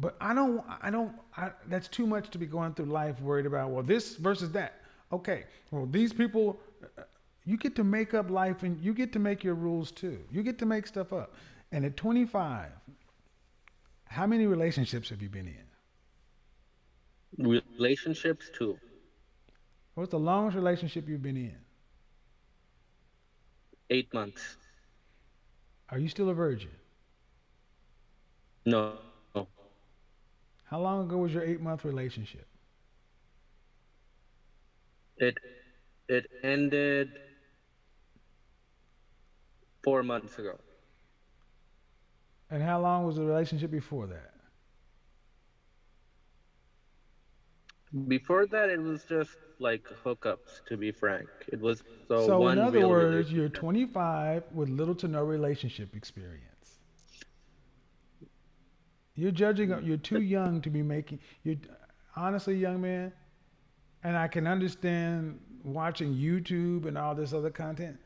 [0.00, 3.44] But I don't, I don't, I, that's too much to be going through life worried
[3.44, 4.80] about, well, this versus that.
[5.12, 6.58] Okay, well, these people,
[6.98, 7.02] uh,
[7.44, 10.18] you get to make up life and you get to make your rules too.
[10.32, 11.34] You get to make stuff up.
[11.72, 12.70] And at 25,
[14.04, 15.64] how many relationships have you been in?
[17.78, 18.78] relationships too?
[19.94, 21.56] What's the longest relationship you've been in?
[23.90, 24.56] Eight months.
[25.90, 26.70] Are you still a virgin?
[28.64, 28.92] No.
[28.92, 28.98] no.
[30.70, 32.46] How long ago was your eight month relationship?
[35.18, 35.38] It
[36.08, 37.18] it ended
[39.82, 40.58] four months ago.
[42.50, 44.34] And how long was the relationship before that?
[48.08, 50.62] Before that, it was just like hookups.
[50.68, 52.26] To be frank, it was so.
[52.26, 56.49] So, in other words, you're 25 with little to no relationship experience.
[59.14, 59.74] You're judging.
[59.82, 61.20] You're too young to be making.
[61.42, 61.58] You,
[62.16, 63.12] honestly, young man,
[64.02, 67.98] and I can understand watching YouTube and all this other content.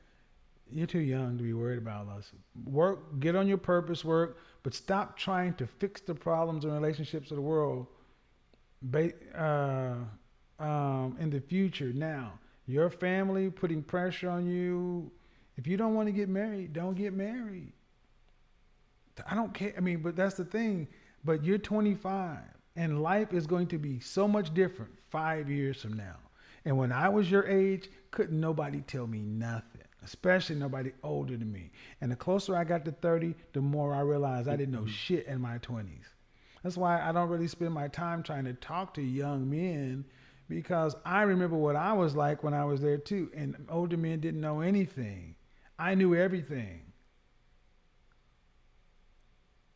[0.70, 2.32] You're too young to be worried about us.
[2.64, 7.30] Work, get on your purpose, work, but stop trying to fix the problems and relationships
[7.30, 7.86] of the world
[9.36, 9.94] uh,
[10.58, 12.32] um, in the future now.
[12.66, 15.10] Your family putting pressure on you.
[15.56, 17.72] If you don't want to get married, don't get married.
[19.28, 19.74] I don't care.
[19.76, 20.88] I mean, but that's the thing.
[21.24, 22.38] But you're 25,
[22.76, 26.16] and life is going to be so much different five years from now.
[26.64, 31.52] And when I was your age, couldn't nobody tell me nothing, especially nobody older than
[31.52, 31.70] me.
[32.00, 34.88] And the closer I got to 30, the more I realized I didn't know mm-hmm.
[34.88, 36.06] shit in my 20s.
[36.62, 40.06] That's why I don't really spend my time trying to talk to young men
[40.48, 43.30] because I remember what I was like when I was there too.
[43.34, 45.36] And older men didn't know anything.
[45.78, 46.80] I knew everything.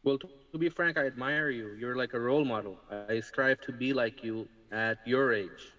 [0.08, 1.86] Well, to, to be frank, I admire you.
[1.88, 2.98] You're like a role model.
[3.06, 5.76] I strive to be like you at your age.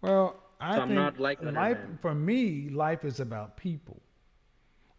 [0.00, 4.02] Well, I So I'm think not like life for me, life is about people.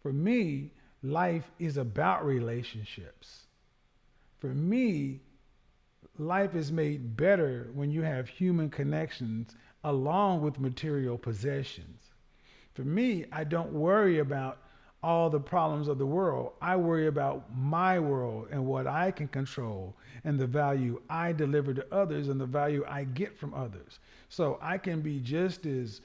[0.00, 0.72] For me,
[1.02, 3.46] life is about relationships.
[4.38, 5.20] For me,
[6.18, 12.12] life is made better when you have human connections along with material possessions.
[12.74, 14.58] For me, I don't worry about
[15.02, 16.52] all the problems of the world.
[16.60, 19.94] I worry about my world and what I can control
[20.24, 23.98] and the value I deliver to others and the value I get from others.
[24.28, 26.02] So I can be just as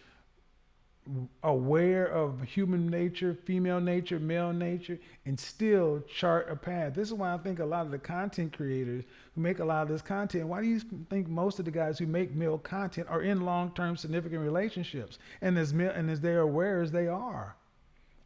[1.43, 6.95] aware of human nature, female nature, male nature, and still chart a path.
[6.95, 9.03] This is why I think a lot of the content creators
[9.35, 10.79] who make a lot of this content, why do you
[11.09, 15.57] think most of the guys who make male content are in long-term significant relationships and
[15.57, 17.55] as and as they're aware as they are?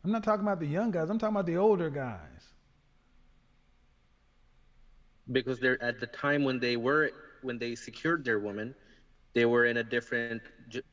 [0.03, 1.09] I'm not talking about the young guys.
[1.09, 2.53] I'm talking about the older guys.
[5.31, 8.73] because they're at the time when they were when they secured their woman
[9.33, 10.41] they were in a different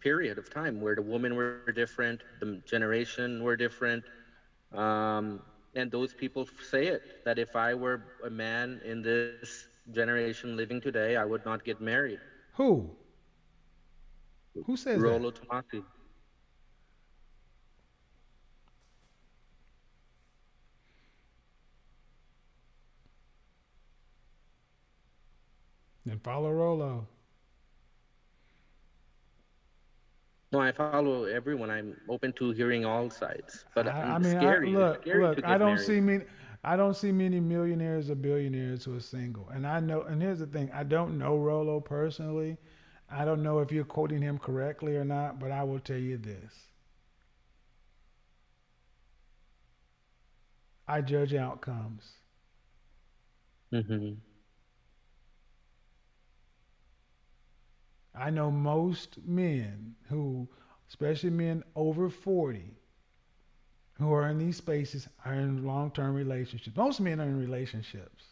[0.00, 3.82] period of time where the women were different the generation were different
[4.72, 5.40] um,
[5.74, 10.80] and those people say it that if i were a man in this generation living
[10.80, 12.20] today i would not get married
[12.54, 12.96] Who?
[14.64, 15.22] Who says that?
[15.22, 15.84] Rollo Tomassi.
[26.07, 27.07] Then follow Rollo.
[30.52, 31.70] No, I follow everyone.
[31.70, 34.74] I'm open to hearing all sides, but I, I'm I mean, scary.
[34.74, 35.41] It's look, look.
[35.45, 35.80] I don't married.
[35.80, 36.24] see many.
[36.64, 39.49] I don't see many millionaires or billionaires who are single.
[39.50, 40.03] And I know.
[40.03, 42.58] And here's the thing: I don't know Rollo personally.
[43.11, 45.38] I don't know if you're quoting him correctly or not.
[45.41, 46.70] But I will tell you this:
[50.88, 52.18] I judge outcomes.
[53.72, 54.25] Mhm.
[58.18, 60.49] I know most men who,
[60.88, 62.63] especially men over 40,
[63.99, 66.76] who are in these spaces are in long term relationships.
[66.76, 68.25] Most men are in relationships.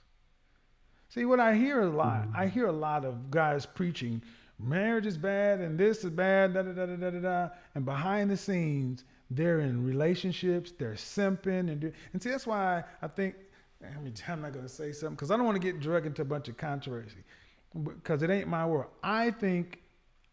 [1.08, 2.36] See, what I hear a lot, mm-hmm.
[2.36, 4.22] I hear a lot of guys preaching
[4.58, 7.48] marriage is bad and this is bad, da da da da da da, da.
[7.74, 11.70] And behind the scenes, they're in relationships, they're simping.
[11.70, 13.34] And, do, and see, that's why I think,
[13.82, 16.06] I mean, I'm not going to say something because I don't want to get dragged
[16.06, 17.24] into a bunch of controversy
[17.82, 18.90] because it ain't my world.
[19.02, 19.80] I think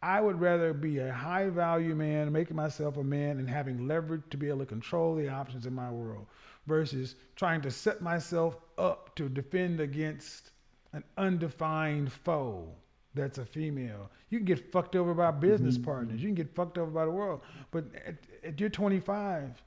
[0.01, 4.23] I would rather be a high value man, making myself a man and having leverage
[4.31, 6.25] to be able to control the options in my world
[6.67, 10.51] versus trying to set myself up to defend against
[10.93, 12.67] an undefined foe
[13.13, 14.09] that's a female.
[14.29, 15.83] You can get fucked over by business mm-hmm.
[15.83, 16.21] partners.
[16.21, 17.41] You can get fucked over by the world.
[17.71, 19.61] But at, at you're 25,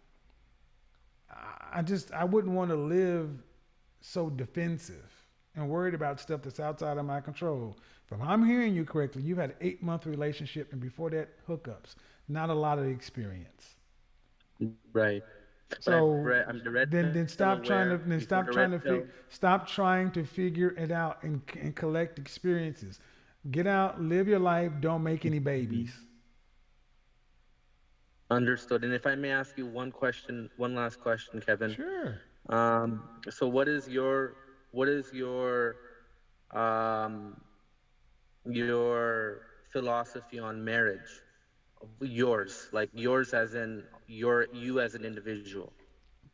[1.31, 1.35] I-
[1.73, 3.31] I just I wouldn't want to live
[4.01, 5.14] so defensive
[5.57, 7.77] and worried about stuff that's outside of my control.
[8.11, 11.97] If I'm hearing you correctly, you've had an eight month relationship and before that hookups.
[12.29, 13.77] Not a lot of experience.
[14.93, 15.23] Right.
[15.81, 18.79] So I'm, re- I'm the red then, then stop trying to then stop trying to
[18.79, 23.01] fig, stop trying to figure it out and, and collect experiences.
[23.51, 24.73] Get out, live your life.
[24.81, 25.93] Don't make any babies.
[28.31, 28.85] Understood.
[28.85, 31.75] And if I may ask you one question, one last question, Kevin.
[31.75, 32.21] Sure.
[32.49, 34.35] Um, so what is your
[34.75, 35.77] what is your
[36.53, 37.41] um,
[38.47, 39.41] your
[39.73, 41.23] philosophy on marriage?
[42.01, 45.73] Yours, like yours as in your you as an individual.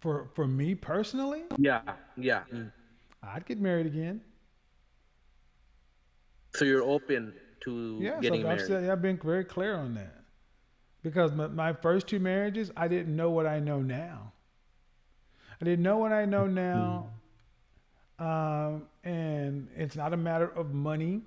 [0.01, 1.83] For for me personally, Yeah,
[2.17, 2.45] yeah.
[2.53, 2.71] Mm.
[3.23, 4.21] I'd get married again.
[6.55, 7.35] So you're open
[7.65, 8.67] to Yes, getting I've, I've, married.
[8.67, 10.15] said, I've been very clear on that.
[11.03, 14.33] Because my, my first two marriages, I didn't know what I know now.
[15.61, 17.09] I didn't know what I know now.
[18.21, 21.23] Um, and it's not a matter of money,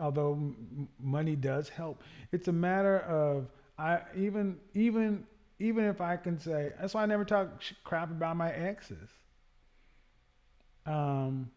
[0.00, 2.02] although m- money does help.
[2.32, 3.46] It's a matter of
[3.78, 5.26] I even even
[5.58, 9.10] even if I can say that's why I never talk sh- crap about my exes.
[10.86, 11.50] Um,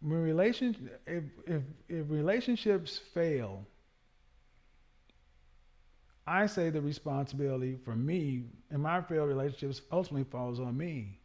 [0.00, 3.66] when relation if if if relationships fail,
[6.26, 11.19] I say the responsibility for me and my failed relationships ultimately falls on me.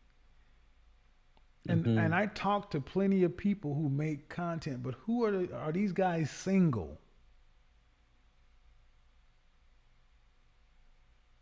[1.68, 1.98] And Mhm.
[1.98, 5.72] and I talk to plenty of people who make content, but who are the, are
[5.72, 6.98] these guys single?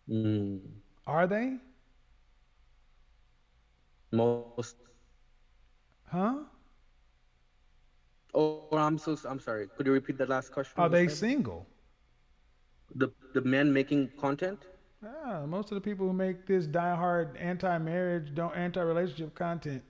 [0.07, 0.59] Mm.
[1.07, 1.59] Are they?
[4.11, 4.77] Most.
[6.05, 6.43] Huh?
[8.33, 9.17] Oh, I'm so.
[9.27, 9.67] I'm sorry.
[9.75, 10.73] Could you repeat the last question?
[10.81, 11.67] Are they single?
[12.95, 14.65] The the men making content.
[15.03, 19.83] Yeah, most of the people who make this diehard anti-marriage, don't anti-relationship content,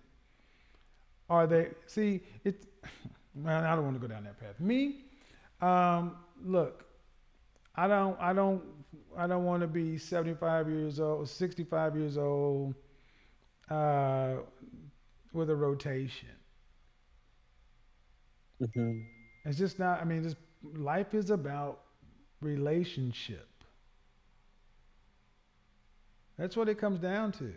[1.29, 1.69] are they?
[1.87, 2.65] See, it,
[3.35, 4.59] Man, I don't want to go down that path.
[4.59, 5.05] Me,
[5.61, 6.85] um, look,
[7.75, 8.63] I don't, I don't,
[9.17, 12.75] I don't want to be 75 years old, 65 years old,
[13.69, 14.35] uh,
[15.33, 16.29] with a rotation.
[18.73, 19.01] hmm
[19.45, 20.01] It's just not.
[20.01, 20.35] I mean, this
[20.75, 21.81] life is about
[22.41, 23.47] relationship.
[26.37, 27.53] That's what it comes down to.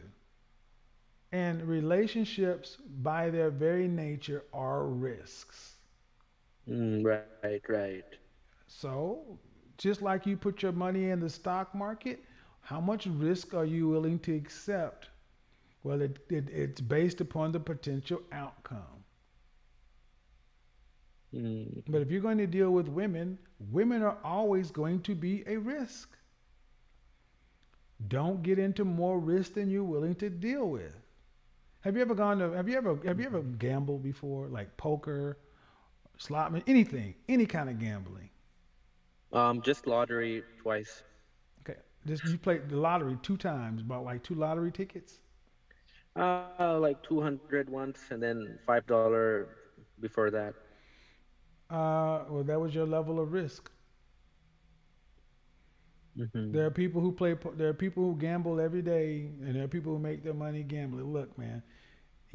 [1.33, 5.77] And relationships, by their very nature, are risks.
[6.69, 8.05] Mm, right, right.
[8.69, 9.39] So,
[9.79, 12.23] just like you put your money in the stock market,
[12.61, 15.09] how much risk are you willing to accept?
[15.83, 19.05] Well, it, it, it's based upon the potential outcome.
[21.35, 21.83] Mm.
[21.89, 23.39] But if you're going to deal with women,
[23.71, 26.17] women are always going to be a risk.
[28.09, 31.06] Don't get into more risk than you're willing to deal with.
[31.87, 34.49] Have you ever gone to have you ever have you ever gambled before?
[34.49, 35.39] Like poker,
[36.19, 38.31] slot anything, any kind of gambling.
[39.33, 41.05] Um, just lottery twice.
[41.61, 41.79] Okay.
[42.07, 45.21] Just you played the lottery two times, bought like two lottery tickets.
[46.17, 49.49] Uh, like 200 once, and then five dollar
[50.01, 50.55] before that.
[51.71, 53.71] Uh well that was your level of risk.
[56.17, 57.37] hmm There are people who play.
[57.57, 60.63] There are people who gamble every day, and there are people who make their money
[60.63, 61.13] gambling.
[61.13, 61.63] Look, man,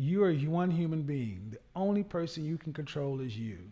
[0.01, 1.49] you are one human being.
[1.51, 3.71] The only person you can control is you.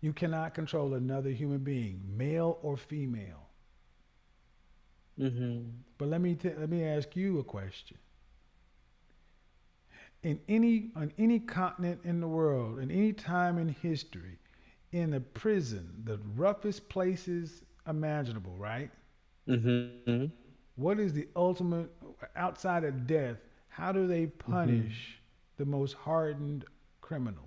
[0.00, 3.48] You cannot control another human being, male or female.
[5.16, 7.98] hmm But let me t- let me ask you a question.
[10.22, 14.38] In any on any continent in the world, in any time in history,
[14.92, 18.90] in a prison, the roughest places imaginable, right?
[19.46, 20.26] hmm
[20.76, 21.90] What is the ultimate
[22.36, 23.38] outside of death?
[23.68, 25.21] How do they punish
[25.56, 26.64] the most hardened
[27.00, 27.46] criminals?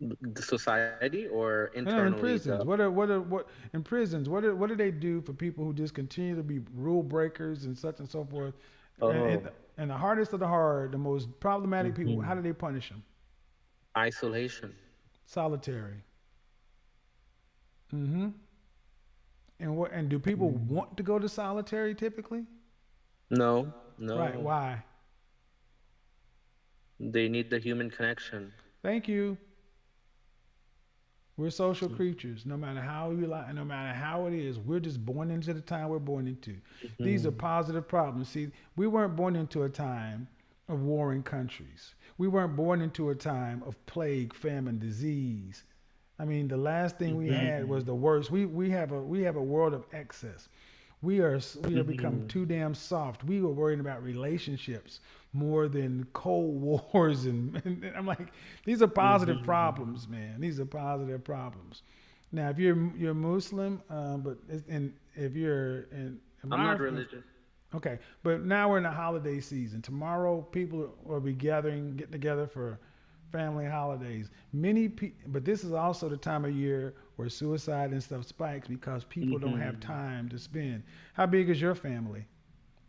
[0.00, 2.06] The society or No, internally?
[2.14, 2.58] in prisons.
[2.58, 4.28] the- What are what are what in prisons?
[4.28, 7.64] What are, what do they do for people who just continue to be rule breakers
[7.64, 8.54] and such and so forth?
[9.00, 9.52] And, and, Oh.
[9.78, 12.24] and the hardest of the hard, the most problematic people, Mhm.
[12.24, 13.02] how do they punish them?
[13.96, 14.74] Isolation.
[15.26, 16.02] Solitary.
[17.92, 18.28] Mm-hmm.
[19.60, 19.92] And what?
[19.92, 22.44] And do people want to go to solitary typically?
[23.30, 24.18] No, no.
[24.18, 24.40] Right.
[24.40, 24.82] Why?
[27.00, 28.52] They need the human connection.
[28.82, 29.36] Thank you.
[31.36, 32.46] We're social creatures.
[32.46, 35.60] No matter how you like, no matter how it is, we're just born into the
[35.60, 36.52] time we're born into.
[36.52, 37.04] Mm-hmm.
[37.04, 38.28] These are positive problems.
[38.28, 40.28] See, we weren't born into a time
[40.68, 41.94] of warring countries.
[42.18, 45.64] We weren't born into a time of plague, famine, disease.
[46.20, 47.46] I mean, the last thing we mm-hmm.
[47.46, 48.30] had was the worst.
[48.30, 50.48] We we have a we have a world of excess.
[51.04, 53.24] We are we have become too damn soft.
[53.24, 55.00] We were worrying about relationships
[55.32, 56.60] more than cold
[56.92, 58.32] wars, and, and I'm like,
[58.64, 60.40] these are positive problems, man.
[60.40, 61.82] These are positive problems.
[62.32, 67.22] Now, if you're you're Muslim, um, but and if you're in, I'm not religious.
[67.74, 69.82] Okay, but now we're in the holiday season.
[69.82, 72.78] Tomorrow, people will be gathering, getting together for
[73.34, 74.30] family holidays.
[74.52, 78.68] Many, pe- but this is also the time of year where suicide and stuff spikes
[78.68, 80.84] because people don't have time to spend.
[81.14, 82.24] How big is your family?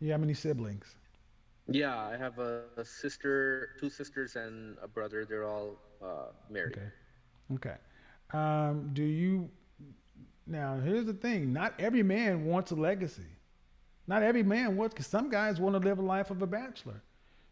[0.00, 0.94] You have many siblings?
[1.66, 5.24] Yeah, I have a, a sister, two sisters, and a brother.
[5.24, 6.76] They're all uh, married.
[6.76, 6.88] Okay.
[7.54, 7.76] Okay.
[8.32, 9.50] Um, do you?
[10.46, 13.30] Now, here's the thing: not every man wants a legacy.
[14.06, 14.94] Not every man wants.
[14.94, 17.02] Cause some guys want to live a life of a bachelor.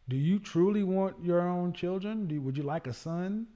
[0.09, 2.27] Do you truly want your own children?
[2.27, 3.47] Do would you like a son?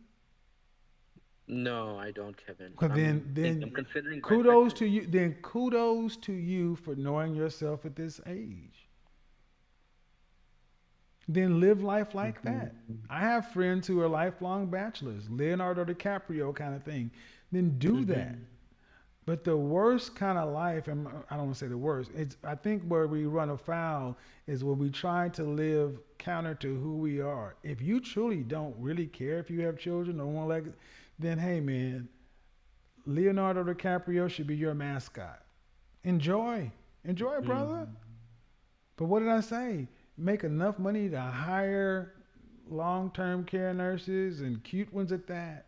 [1.47, 2.73] No, I don't, Kevin.
[2.73, 5.07] Because I'm then, then I'm considering kudos to you.
[5.07, 8.89] Then kudos to you for knowing yourself at this age.
[11.27, 12.59] Then live life like mm-hmm.
[12.59, 12.75] that.
[13.11, 17.11] I have friends who are lifelong bachelors, Leonardo DiCaprio kind of thing.
[17.53, 18.13] Then do mm-hmm.
[18.13, 18.35] that.
[19.29, 22.11] But the worst kind of life, and I don't want to say the worst.
[22.15, 26.81] It's I think where we run afoul is when we try to live counter to
[26.81, 27.55] who we are.
[27.63, 30.65] If you truly don't really care if you have children or want like,
[31.19, 32.09] then hey man,
[33.05, 35.43] Leonardo DiCaprio should be your mascot.
[36.05, 36.73] Enjoy,
[37.05, 37.87] enjoy, brother.
[38.97, 39.89] But what did I say?
[40.17, 42.15] Make enough money to hire
[42.67, 45.67] long-term care nurses and cute ones at that.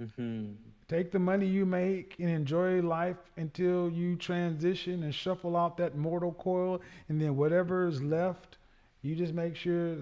[0.00, 0.56] Mhm.
[0.88, 5.96] Take the money you make and enjoy life until you transition and shuffle out that
[5.96, 8.58] mortal coil, and then whatever is left,
[9.02, 9.96] you just make sure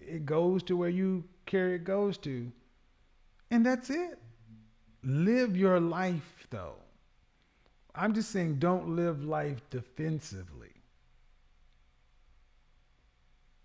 [0.00, 2.50] it goes to where you care it goes to.
[3.50, 4.18] And that's it.
[5.04, 6.74] Live your life, though.
[7.94, 10.70] I'm just saying, don't live life defensively.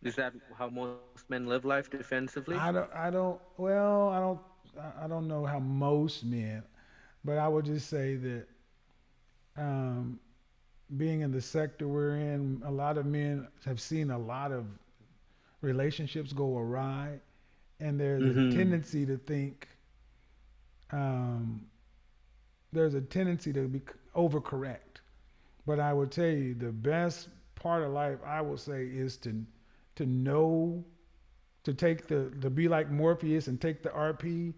[0.04, 2.56] Is that how most men live life defensively?
[2.56, 2.90] I don't.
[2.94, 3.40] I don't.
[3.58, 4.40] Well, I don't.
[4.78, 6.64] I- don't know how most men,
[7.24, 8.48] but I would just say that,
[9.58, 10.20] um,
[10.98, 14.66] being in the sector we're in, a lot of men have seen a lot of
[15.62, 17.20] relationships go awry,
[17.80, 18.50] and there's Mhm.
[18.50, 19.68] a tendency to think.
[20.92, 21.68] Um,
[22.72, 23.82] there's a tendency to be
[24.16, 25.02] overcorrect,
[25.66, 29.46] but I would tell you the best part of life I would say is to
[29.96, 30.86] to know
[31.64, 34.54] to take the to be like Morpheus and take the RP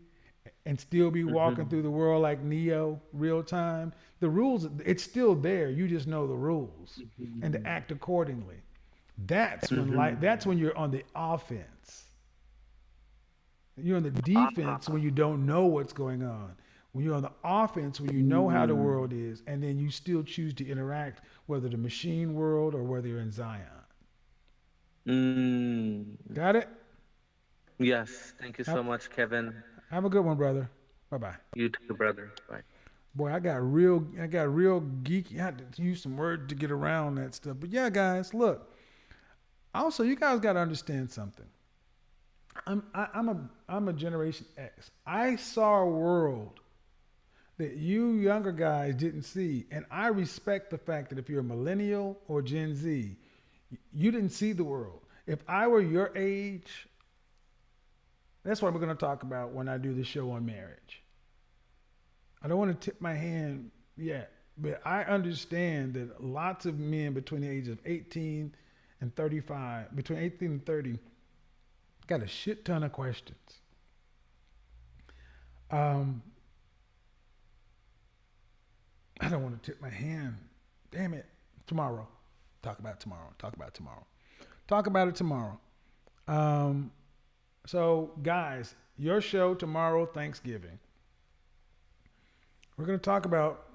[0.65, 1.33] and still be mm-hmm.
[1.33, 3.93] walking through the world like Neo real time.
[4.19, 5.69] The rules it's still there.
[5.69, 7.43] You just know the rules mm-hmm.
[7.43, 8.57] and to act accordingly.
[9.25, 9.97] That's when mm-hmm.
[9.97, 12.05] like that's when you're on the offense.
[13.77, 16.55] You're on the defense when you don't know what's going on.
[16.91, 19.91] When you're on the offense when you know how the world is and then you
[19.91, 23.63] still choose to interact whether the machine world or whether you're in Zion.
[25.07, 26.33] Mm.
[26.33, 26.67] Got it?
[27.77, 28.33] Yes.
[28.39, 29.63] Thank you so much, Kevin.
[29.89, 30.69] Have a good one, brother.
[31.09, 31.35] Bye bye.
[31.55, 32.31] You too, brother.
[32.49, 32.61] Bye.
[33.15, 35.39] Boy, I got real, I got real geeky.
[35.39, 37.57] I had to use some words to get around that stuff.
[37.59, 38.71] But yeah, guys, look.
[39.73, 41.45] Also, you guys got to understand something.
[42.67, 44.91] I'm, I, I'm a, I'm a Generation X.
[45.05, 46.59] I saw a world
[47.57, 51.43] that you younger guys didn't see, and I respect the fact that if you're a
[51.43, 53.15] millennial or Gen Z,
[53.93, 55.01] you didn't see the world.
[55.27, 56.87] If I were your age,
[58.43, 61.03] that's what we're going to talk about when I do the show on marriage.
[62.41, 67.13] I don't want to tip my hand yet, but I understand that lots of men
[67.13, 68.53] between the ages of 18
[69.01, 70.99] and 35, between 18 and 30,
[72.07, 73.37] got a shit ton of questions.
[75.71, 76.21] Um,
[79.19, 80.35] I don't want to tip my hand.
[80.91, 81.25] Damn it.
[81.67, 82.07] Tomorrow.
[82.63, 83.31] Talk about tomorrow.
[83.37, 84.05] Talk about tomorrow.
[84.67, 85.59] Talk about it tomorrow.
[86.27, 86.91] Um,
[87.65, 90.79] so, guys, your show tomorrow, Thanksgiving.
[92.77, 93.65] We're going to talk about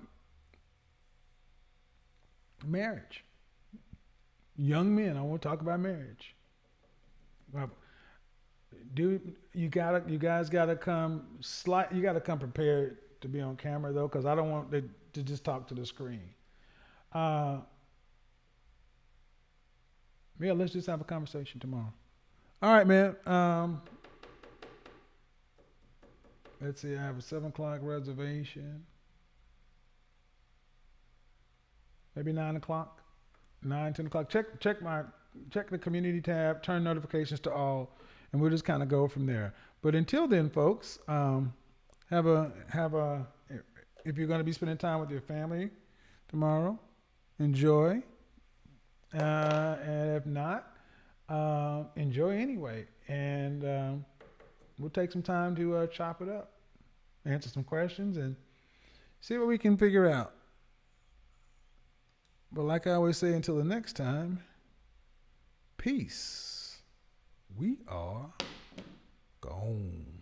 [2.67, 3.25] marriage.
[4.57, 6.35] Young men, I want to talk about marriage.
[8.95, 9.21] Do
[9.53, 13.93] you gotta you guys gotta come slight you gotta come prepared to be on camera
[13.93, 16.29] though, because I don't want to, to just talk to the screen.
[17.13, 17.59] Uh,
[20.41, 21.93] yeah, let's just have a conversation tomorrow.
[22.63, 23.17] All right, man.
[23.27, 23.83] Um,
[26.61, 26.97] let's see.
[26.97, 28.85] I have a seven o'clock reservation.
[32.17, 33.03] Maybe nine o'clock,
[33.63, 34.29] nine ten o'clock.
[34.29, 35.03] Check check my
[35.51, 36.63] check the community tab.
[36.63, 37.99] Turn notifications to all,
[38.33, 39.53] and we'll just kind of go from there.
[39.83, 41.53] But until then, folks, um,
[42.09, 43.27] have a have a
[44.05, 45.71] if you're going to be spending time with your family
[46.29, 46.79] tomorrow,
[47.39, 48.03] enjoy.
[49.13, 50.74] Uh, and if not,
[51.29, 52.87] uh, enjoy anyway.
[53.09, 54.05] And um,
[54.79, 56.53] we'll take some time to uh, chop it up,
[57.25, 58.37] answer some questions, and
[59.21, 60.33] see what we can figure out.
[62.53, 64.41] But like I always say, until the next time,
[65.77, 66.79] peace.
[67.57, 68.33] We are
[69.41, 70.14] gone.